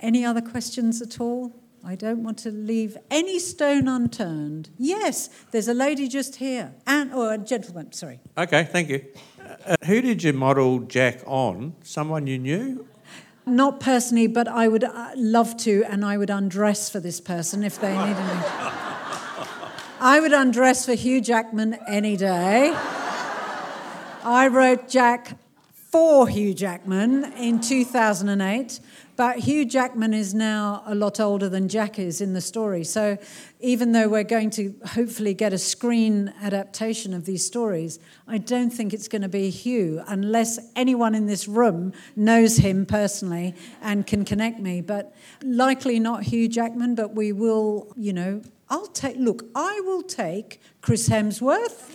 [0.00, 1.52] Any other questions at all?
[1.84, 4.68] I don't want to leave any stone unturned.
[4.76, 7.92] Yes, there's a lady just here, and or a gentleman.
[7.92, 8.20] Sorry.
[8.36, 9.04] Okay, thank you.
[9.66, 11.74] Uh, who did you model Jack on?
[11.82, 12.86] Someone you knew?
[13.46, 17.64] Not personally, but I would uh, love to, and I would undress for this person
[17.64, 18.40] if they needed me.
[20.02, 22.72] I would undress for Hugh Jackman any day.
[24.22, 25.38] I wrote Jack
[25.72, 28.80] for Hugh Jackman in 2008.
[29.20, 32.84] But Hugh Jackman is now a lot older than Jack is in the story.
[32.84, 33.18] So
[33.60, 38.70] even though we're going to hopefully get a screen adaptation of these stories, I don't
[38.70, 44.06] think it's going to be Hugh unless anyone in this room knows him personally and
[44.06, 44.80] can connect me.
[44.80, 48.40] But likely not Hugh Jackman, but we will, you know,
[48.70, 51.94] I'll take, look, I will take Chris Hemsworth.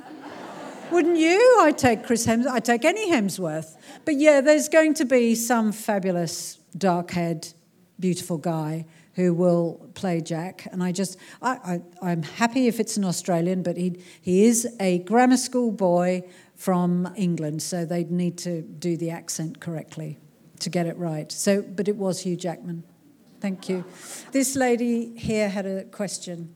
[0.91, 1.57] Wouldn't you?
[1.61, 2.51] I'd take Chris Hemsworth.
[2.51, 3.77] I'd take any Hemsworth.
[4.05, 7.47] But yeah, there's going to be some fabulous dark haired,
[7.99, 10.67] beautiful guy who will play Jack.
[10.71, 14.67] And I just, I, I, am happy if it's an Australian, but he, he is
[14.79, 16.23] a grammar school boy
[16.55, 20.19] from England, so they'd need to do the accent correctly
[20.59, 21.31] to get it right.
[21.31, 22.83] So, but it was Hugh Jackman.
[23.39, 23.85] Thank you.
[24.31, 26.55] This lady here had a question.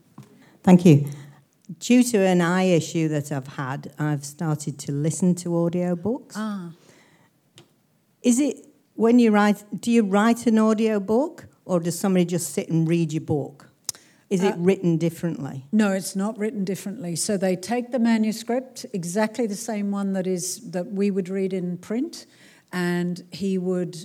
[0.63, 1.09] Thank you.
[1.79, 6.33] Due to an eye issue that I've had, I've started to listen to audiobooks.
[6.35, 6.71] Ah.
[8.23, 8.68] Is it
[8.99, 12.85] when you write, do you write an audio book or does somebody just sit and
[12.85, 13.69] read your book?
[14.29, 15.65] Is it uh, written differently?
[15.71, 17.15] No, it's not written differently.
[17.15, 21.53] So they take the manuscript, exactly the same one that is that we would read
[21.53, 22.25] in print,
[22.73, 23.95] and he would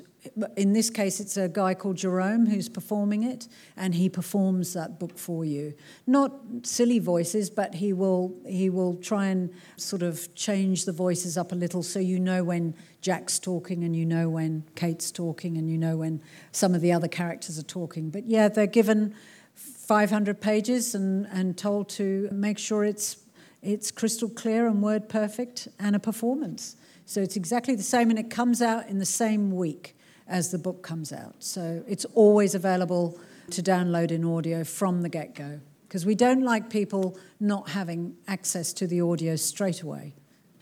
[0.57, 3.47] in this case, it's a guy called Jerome who's performing it,
[3.77, 5.75] and he performs that book for you.
[6.07, 11.37] Not silly voices, but he will he will try and sort of change the voices
[11.37, 15.59] up a little, so you know when Jack's talking, and you know when Kate's talking,
[15.59, 16.22] and you know when
[16.53, 18.11] some of the other characters are talking.
[18.11, 19.14] But yeah, they're given
[19.55, 23.18] 500 pages and and told to make sure it's
[23.62, 26.77] it's crystal clear and word perfect and a performance.
[27.07, 29.95] So it's exactly the same, and it comes out in the same week
[30.27, 31.35] as the book comes out.
[31.39, 33.18] So it's always available
[33.51, 38.16] to download in audio from the get go because we don't like people not having
[38.27, 40.14] access to the audio straight away.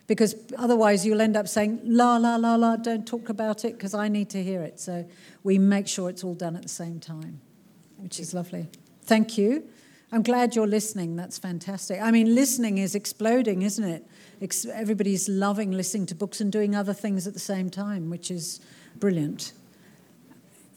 [0.06, 3.94] Because otherwise, you'll end up saying, la, la, la, la, don't talk about it because
[3.94, 4.78] I need to hear it.
[4.78, 5.08] So
[5.42, 7.40] we make sure it's all done at the same time,
[7.96, 8.68] which is lovely.
[9.04, 9.64] Thank you.
[10.10, 11.16] I'm glad you're listening.
[11.16, 11.98] That's fantastic.
[12.02, 14.06] I mean, listening is exploding, isn't it?
[14.70, 18.60] Everybody's loving listening to books and doing other things at the same time, which is
[19.02, 19.52] brilliant.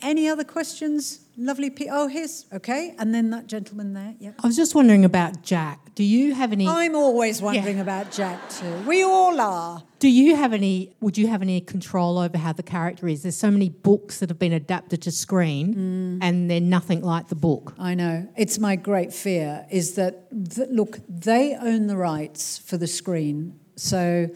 [0.01, 1.19] Any other questions?
[1.37, 1.69] Lovely.
[1.69, 4.15] Pe- oh, here's okay, and then that gentleman there.
[4.19, 4.31] Yeah.
[4.43, 5.93] I was just wondering about Jack.
[5.93, 6.67] Do you have any?
[6.67, 8.73] I'm always wondering about Jack too.
[8.87, 9.83] We all are.
[9.99, 10.95] Do you have any?
[11.01, 13.21] Would you have any control over how the character is?
[13.21, 16.25] There's so many books that have been adapted to screen, mm.
[16.25, 17.75] and they're nothing like the book.
[17.77, 18.27] I know.
[18.35, 20.13] It's my great fear is that,
[20.55, 23.59] th- look, they own the rights for the screen.
[23.75, 24.29] So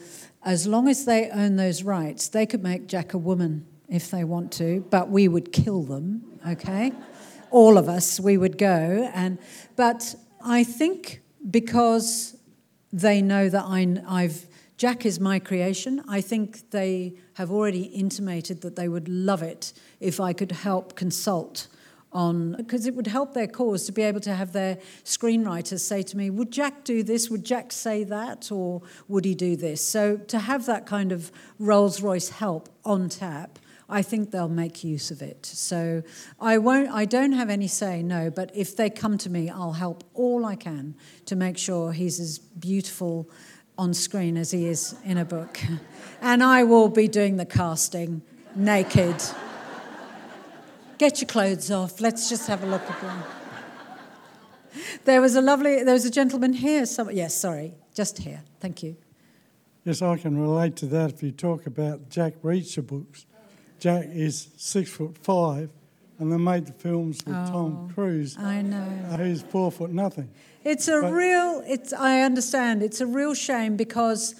[0.44, 4.24] as long as they own those rights, they could make Jack a woman if they
[4.24, 6.92] want to, but we would kill them, okay?
[7.52, 9.10] All of us, we would go.
[9.14, 9.40] And,
[9.76, 12.38] but I think because
[12.94, 14.46] they know that I, I've
[14.80, 16.02] Jack is my creation.
[16.08, 20.96] I think they have already intimated that they would love it if I could help
[20.96, 21.68] consult
[22.14, 26.02] on because it would help their cause to be able to have their screenwriters say
[26.04, 27.30] to me, "Would Jack do this?
[27.30, 31.30] Would Jack say that, or would he do this?" So to have that kind of
[31.60, 33.60] Rolls Royce help on tap.
[33.90, 35.46] I think they'll make use of it.
[35.46, 36.04] So
[36.40, 39.74] I won't I don't have any say no, but if they come to me, I'll
[39.74, 43.30] help all I can to make sure he's as beautiful
[43.78, 45.60] on screen as he is in a book.
[46.22, 48.22] And I will be doing the casting
[48.54, 49.16] naked.
[50.98, 52.02] Get your clothes off.
[52.02, 53.24] Let's just have a look at them.
[55.06, 56.86] There was a lovely there was a gentleman here.
[56.86, 57.74] Some, yes, sorry.
[57.96, 58.42] Just here.
[58.60, 58.98] Thank you.
[59.86, 63.26] Yes, I can relate to that if you talk about Jack Reacher books.
[63.80, 65.70] Jack is six foot five,
[66.20, 68.86] and they made the films with Tom Cruise, I know.
[69.10, 70.30] uh, who's four foot nothing.
[70.66, 74.36] It's a But- real, it's, I understand, it's a real shame because,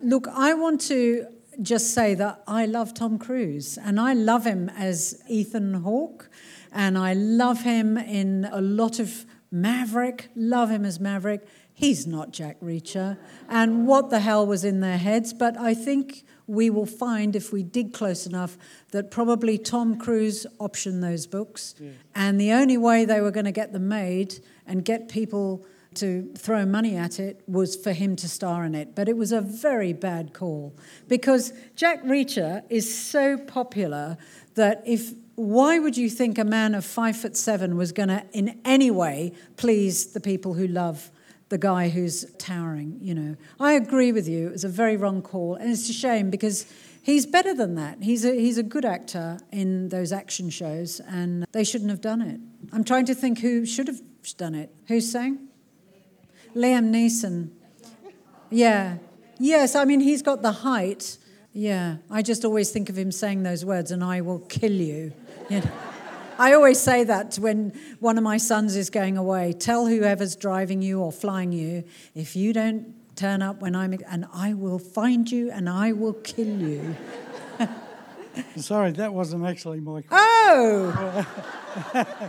[0.00, 1.26] look, I want to
[1.60, 6.28] just say that I love Tom Cruise and I love him as Ethan Hawke
[6.72, 11.46] and I love him in a lot of Maverick, love him as Maverick.
[11.72, 13.18] He's not Jack Reacher.
[13.48, 15.32] And what the hell was in their heads?
[15.32, 18.58] But I think we will find, if we dig close enough,
[18.90, 21.74] that probably Tom Cruise optioned those books.
[22.14, 25.64] And the only way they were going to get them made and get people
[25.94, 28.94] to throw money at it was for him to star in it.
[28.94, 30.74] But it was a very bad call
[31.08, 34.16] because Jack Reacher is so popular
[34.54, 38.24] that if why would you think a man of five foot seven was going to
[38.32, 41.10] in any way please the people who love
[41.54, 43.36] the guy who's towering, you know.
[43.60, 44.48] I agree with you.
[44.48, 45.54] It was a very wrong call.
[45.54, 46.66] And it's a shame because
[47.00, 48.02] he's better than that.
[48.02, 52.22] He's a, he's a good actor in those action shows, and they shouldn't have done
[52.22, 52.40] it.
[52.72, 54.00] I'm trying to think who should have
[54.36, 54.74] done it.
[54.88, 55.46] Who's saying?
[56.56, 57.50] Liam Neeson.
[58.50, 58.96] Yeah.
[59.38, 61.18] Yes, I mean, he's got the height.
[61.52, 61.98] Yeah.
[62.10, 65.12] I just always think of him saying those words, and I will kill you.
[65.48, 65.70] You know?
[66.38, 69.52] I always say that when one of my sons is going away.
[69.52, 74.26] Tell whoever's driving you or flying you, if you don't turn up when I'm, and
[74.32, 76.96] I will find you and I will kill you.
[78.56, 80.08] Sorry, that wasn't actually my question.
[80.12, 81.26] Oh!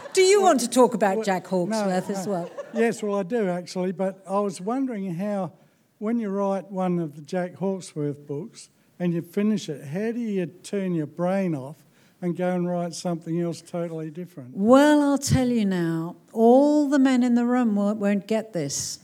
[0.14, 2.32] do you want to talk about Jack Hawksworth no, as no.
[2.32, 2.52] well?
[2.74, 5.54] Yes, well, I do actually, but I was wondering how,
[5.98, 10.20] when you write one of the Jack Hawksworth books and you finish it, how do
[10.20, 11.85] you turn your brain off
[12.26, 14.50] and go and write something else totally different?
[14.54, 19.00] Well, I'll tell you now, all the men in the room won't, won't get this.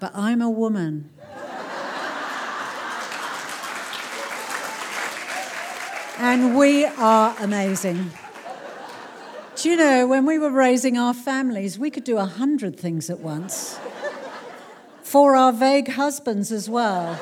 [0.00, 1.10] But I'm a woman.
[6.18, 8.10] And we are amazing.
[9.56, 13.08] Do you know, when we were raising our families, we could do a hundred things
[13.08, 13.78] at once.
[15.02, 17.18] For our vague husbands as well.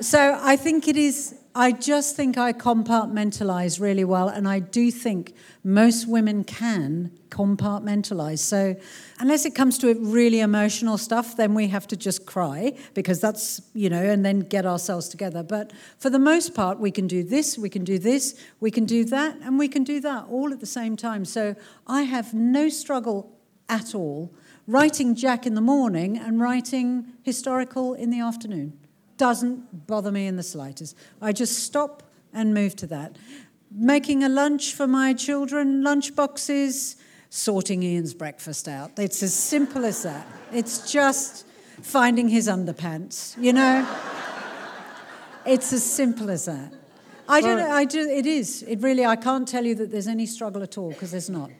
[0.00, 4.90] So I think it is, I just think I compartmentalize really well, and I do
[4.90, 5.32] think
[5.64, 8.40] most women can compartmentalize.
[8.40, 8.76] So
[9.20, 13.62] unless it comes to really emotional stuff, then we have to just cry because that's,
[13.72, 15.42] you know, and then get ourselves together.
[15.42, 18.84] But for the most part, we can do this, we can do this, we can
[18.84, 21.24] do that, and we can do that all at the same time.
[21.24, 23.32] So I have no struggle
[23.66, 24.30] at all
[24.66, 28.78] writing Jack in the morning and writing historical in the afternoon
[29.16, 30.96] doesn't bother me in the slightest.
[31.20, 32.02] I just stop
[32.32, 33.16] and move to that.
[33.70, 36.96] Making a lunch for my children, lunch boxes,
[37.30, 38.92] sorting Ian's breakfast out.
[38.98, 40.26] It's as simple as that.
[40.52, 41.46] It's just
[41.82, 43.86] finding his underpants, you know?
[45.44, 46.72] it's as simple as that.
[47.28, 48.62] I don't know, I do, it is.
[48.62, 51.50] It really, I can't tell you that there's any struggle at all because there's not.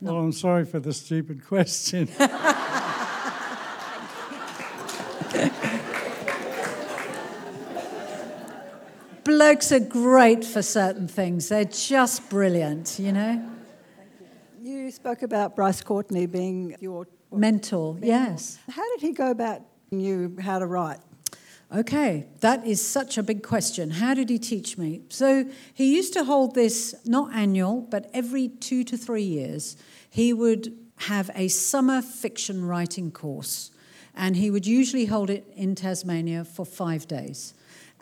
[0.00, 2.08] Well, I'm sorry for the stupid question.
[9.36, 11.50] Blokes are great for certain things.
[11.50, 13.46] They're just brilliant, you know?
[14.62, 18.58] You spoke about Bryce Courtenay being your Mentor, yes.
[18.70, 19.60] How did he go about
[19.90, 21.00] you how to write?
[21.70, 23.90] Okay, that is such a big question.
[23.90, 25.02] How did he teach me?
[25.10, 29.76] So he used to hold this not annual, but every two to three years,
[30.08, 33.70] he would have a summer fiction writing course.
[34.14, 37.52] And he would usually hold it in Tasmania for five days.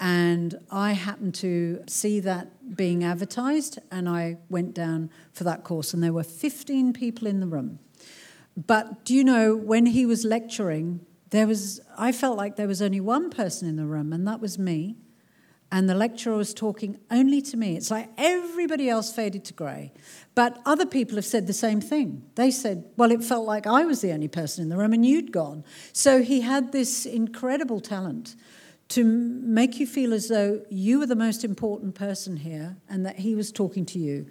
[0.01, 5.95] And I happened to see that being advertised, and I went down for that course,
[5.95, 7.79] and there were 15 people in the room.
[8.57, 12.83] But do you know, when he was lecturing, there was, I felt like there was
[12.83, 14.97] only one person in the room, and that was me.
[15.73, 17.77] And the lecturer was talking only to me.
[17.77, 19.93] It's like everybody else faded to grey.
[20.37, 22.23] But other people have said the same thing.
[22.37, 25.05] They said, well, it felt like I was the only person in the room and
[25.05, 25.65] you'd gone.
[25.93, 28.37] So he had this incredible talent
[28.95, 33.19] to make you feel as though you were the most important person here and that
[33.19, 34.25] he was talking to you.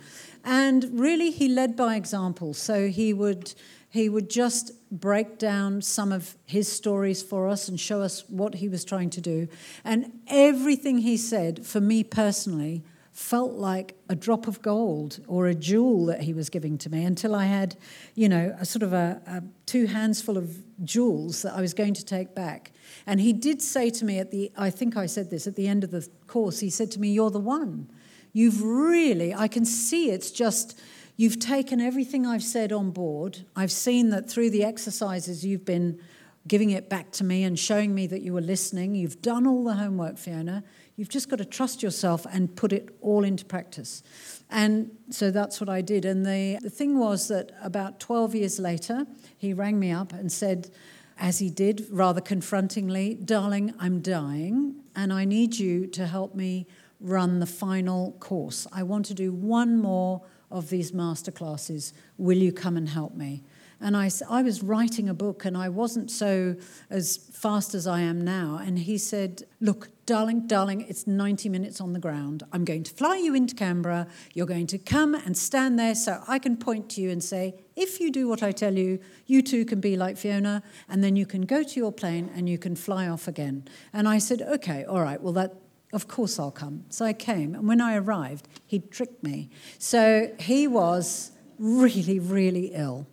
[0.45, 2.53] And really, he led by example.
[2.53, 3.53] So he would
[3.89, 8.55] he would just break down some of his stories for us and show us what
[8.55, 9.47] he was trying to do.
[9.83, 12.83] And everything he said, for me personally,
[13.13, 17.05] felt like a drop of gold or a jewel that he was giving to me
[17.05, 17.77] until I had,
[18.15, 21.73] you know, a sort of a, a two hands full of jewels that I was
[21.73, 22.71] going to take back.
[23.05, 25.67] And he did say to me at the, I think I said this at the
[25.67, 27.89] end of the course, he said to me, You're the one.
[28.33, 30.79] You've really, I can see it's just
[31.15, 33.45] You've taken everything I've said on board.
[33.55, 35.99] I've seen that through the exercises you've been
[36.47, 38.95] giving it back to me and showing me that you were listening.
[38.95, 40.63] You've done all the homework, Fiona.
[40.95, 44.03] You've just got to trust yourself and put it all into practice.
[44.49, 46.05] And so that's what I did.
[46.05, 50.31] And the, the thing was that about 12 years later, he rang me up and
[50.31, 50.69] said,
[51.17, 56.67] as he did rather confrontingly, Darling, I'm dying and I need you to help me
[56.99, 58.67] run the final course.
[58.71, 60.21] I want to do one more
[60.51, 61.93] of these masterclasses.
[62.17, 63.43] Will you come and help me?
[63.81, 66.55] And I, I was writing a book and I wasn't so
[66.89, 68.59] as fast as I am now.
[68.63, 72.43] And he said, Look, darling, darling, it's 90 minutes on the ground.
[72.51, 74.07] I'm going to fly you into Canberra.
[74.33, 77.55] You're going to come and stand there so I can point to you and say,
[77.75, 80.63] If you do what I tell you, you too can be like Fiona.
[80.89, 83.67] And then you can go to your plane and you can fly off again.
[83.93, 85.55] And I said, Okay, all right, well, that,
[85.93, 86.85] of course I'll come.
[86.89, 89.49] So I came, and when I arrived, he'd tricked me.
[89.77, 93.07] So he was really, really ill.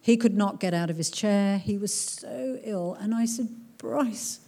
[0.00, 1.58] He could not get out of his chair.
[1.58, 2.94] He was so ill.
[2.94, 4.40] And I said, Bryce,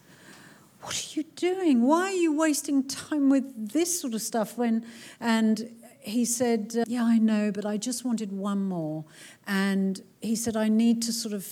[0.82, 1.82] what are you doing?
[1.82, 4.84] Why are you wasting time with this sort of stuff when
[5.20, 5.70] and
[6.00, 9.04] he said, uh, Yeah, I know, but I just wanted one more.
[9.46, 11.46] And he said, I need to sort of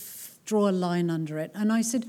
[0.45, 1.53] draw a line under it.
[1.55, 2.07] And I said,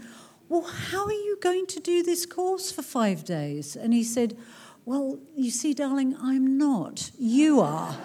[0.52, 3.78] well, how are you going to do this course for five days?
[3.78, 4.36] And he said,
[4.84, 7.12] Well, you see, darling, I'm not.
[7.18, 7.96] You are.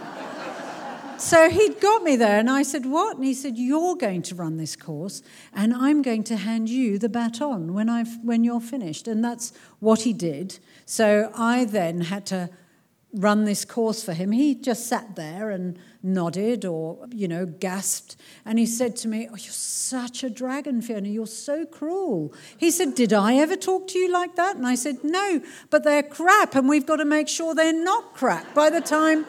[1.19, 3.17] So he'd got me there, and I said, What?
[3.17, 6.99] And he said, You're going to run this course, and I'm going to hand you
[6.99, 9.09] the baton when, I've, when you're finished.
[9.09, 10.59] And that's what he did.
[10.85, 12.51] So I then had to
[13.13, 14.33] run this course for him.
[14.33, 18.17] He just sat there and nodded or, you know, gasped.
[18.45, 21.09] And he said to me, Oh, you're such a dragon, Fiona.
[21.09, 22.35] You're so cruel.
[22.59, 24.57] He said, Did I ever talk to you like that?
[24.57, 25.41] And I said, No,
[25.71, 29.27] but they're crap, and we've got to make sure they're not crap by the time.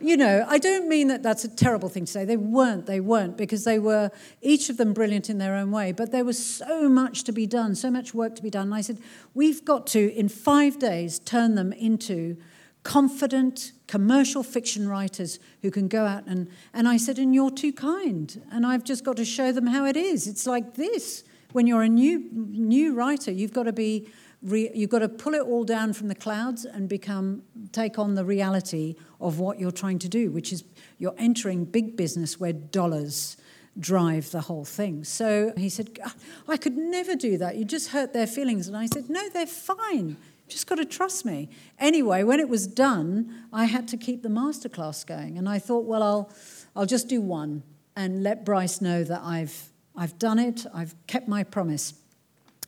[0.00, 2.24] You know, I don't mean that that's a terrible thing to say.
[2.24, 5.92] They weren't, they weren't, because they were, each of them brilliant in their own way.
[5.92, 8.68] But there was so much to be done, so much work to be done.
[8.68, 8.98] And I said,
[9.34, 12.38] We've got to, in five days, turn them into
[12.82, 17.74] confident commercial fiction writers who can go out and and I said and you're too
[17.74, 21.22] kind and I've just got to show them how it is it's like this
[21.52, 24.08] when you're a new new writer you've got to be
[24.42, 28.14] re, you've got to pull it all down from the clouds and become take on
[28.14, 30.64] the reality of what you're trying to do which is
[30.98, 33.36] you're entering big business where dollars
[33.78, 35.04] drive the whole thing.
[35.04, 36.14] So he said, ah,
[36.48, 37.56] I could never do that.
[37.56, 38.68] You just hurt their feelings.
[38.68, 40.16] And I said, No, they're fine.
[40.48, 41.48] Just got to trust me.
[41.78, 45.38] Anyway, when it was done, I had to keep the masterclass going.
[45.38, 46.32] And I thought, well, I'll,
[46.74, 47.62] I'll just do one
[47.94, 51.94] and let Bryce know that I've, I've done it, I've kept my promise.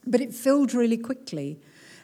[0.06, 1.60] But it filled really quickly.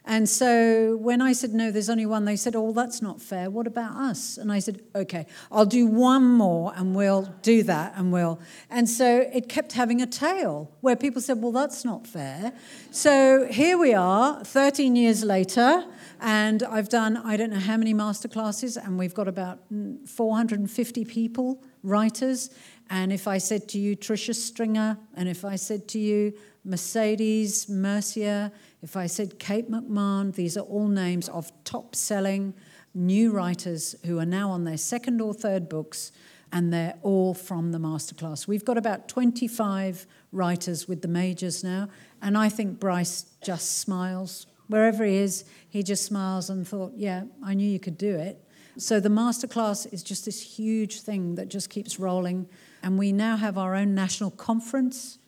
[0.09, 3.51] And so when I said, no, there's only one, they said, oh, that's not fair.
[3.51, 4.39] What about us?
[4.39, 8.41] And I said, okay, I'll do one more and we'll do that and we'll.
[8.71, 12.55] And so it kept having a tail where people said, well, that's not fair.
[12.91, 15.85] So here we are, 13 years later,
[16.23, 21.05] and I've done, I don't know how many masterclasses, and we've got about mm, 450
[21.05, 22.49] people, writers.
[22.91, 26.33] And if I said to you Tricia Stringer, and if I said to you
[26.65, 28.51] Mercedes Mercier,
[28.83, 32.55] if I said Kate McMahon, these are all names of top selling
[32.95, 36.13] new writers who are now on their second or third books.
[36.53, 38.47] and they're all from the masterclass.
[38.47, 41.89] We've got about 25 writers with the majors now,
[42.23, 44.47] and I think Bryce just smiles.
[44.69, 48.43] Wherever he is, he just smiles and thought, yeah, I knew you could do it.
[48.77, 52.49] So the masterclass is just this huge thing that just keeps rolling.
[52.89, 55.19] And we now have our own national conference.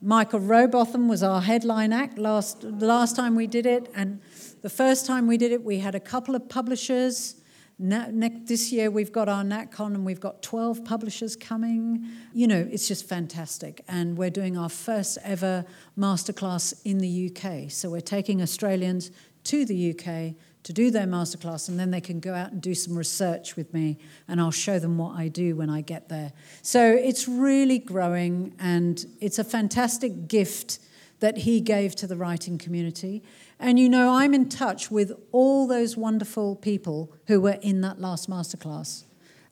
[0.00, 3.92] Michael Robotham was our headline act last, last time we did it.
[3.94, 4.22] And
[4.62, 7.42] the first time we did it, we had a couple of publishers.
[7.78, 12.08] this year, we've got our NatCon and we've got 12 publishers coming.
[12.32, 13.84] You know, it's just fantastic.
[13.86, 15.66] And we're doing our first ever
[15.98, 17.70] masterclass in the UK.
[17.70, 19.10] So we're taking Australians
[19.44, 20.36] to the UK
[20.68, 23.72] to do their masterclass, and then they can go out and do some research with
[23.72, 23.96] me,
[24.28, 26.30] and I'll show them what I do when I get there.
[26.60, 30.78] So it's really growing, and it's a fantastic gift
[31.20, 33.22] that he gave to the writing community.
[33.58, 37.98] And you know, I'm in touch with all those wonderful people who were in that
[37.98, 39.04] last masterclass.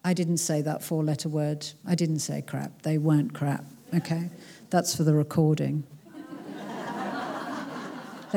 [0.04, 1.66] I didn't say that four letter word.
[1.86, 2.82] I didn't say crap.
[2.82, 3.64] They weren't crap,
[3.94, 4.28] okay?
[4.68, 5.84] That's for the recording.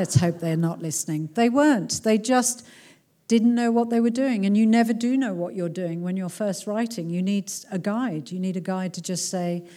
[0.00, 1.28] Let's hope they're not listening.
[1.34, 2.04] They weren't.
[2.04, 2.66] They just
[3.28, 4.46] didn't know what they were doing.
[4.46, 7.10] And you never do know what you're doing when you're first writing.
[7.10, 8.30] You need a guide.
[8.30, 9.68] You need a guide to just say,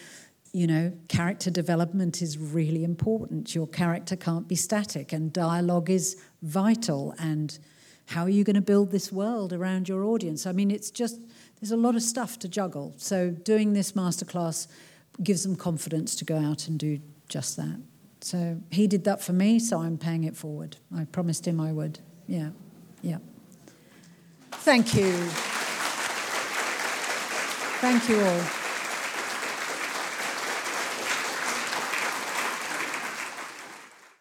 [0.53, 3.53] you know, character development is really important.
[3.53, 7.13] Your character can't be static, and dialogue is vital.
[7.19, 7.59] And
[8.05, 10.47] how are you going to build this world around your audience?
[10.47, 11.19] I mean, it's just,
[11.59, 12.93] there's a lot of stuff to juggle.
[12.95, 14.67] So, doing this masterclass
[15.21, 17.81] gives them confidence to go out and do just that.
[18.23, 20.77] So he did that for me, so I'm paying it forward.
[20.95, 21.99] I promised him I would.
[22.25, 22.51] Yeah,
[23.01, 23.17] yeah.
[24.51, 25.11] Thank you.
[27.81, 28.41] Thank you all.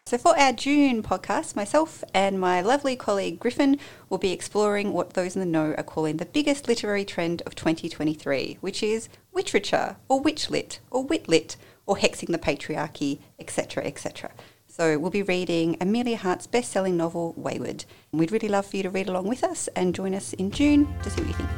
[0.05, 5.13] So, for our June podcast, myself and my lovely colleague Griffin will be exploring what
[5.13, 9.95] those in the know are calling the biggest literary trend of 2023, which is witchrature,
[10.09, 11.55] or witchlit, or witlit,
[11.85, 14.31] or hexing the patriarchy, etc., etc.
[14.67, 17.85] So we'll be reading Emilia Hart's best-selling novel Weyward.
[18.11, 20.91] We'd really love for you to read along with us and join us in June
[21.03, 21.49] to see what you think.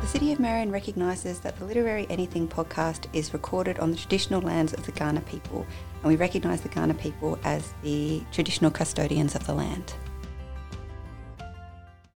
[0.00, 4.40] The City of Marion recognises that the Literary Anything podcast is recorded on the traditional
[4.40, 5.64] lands of the Kaurna people,
[6.02, 9.94] and we recognise the Kaurna people as the traditional custodians of the land.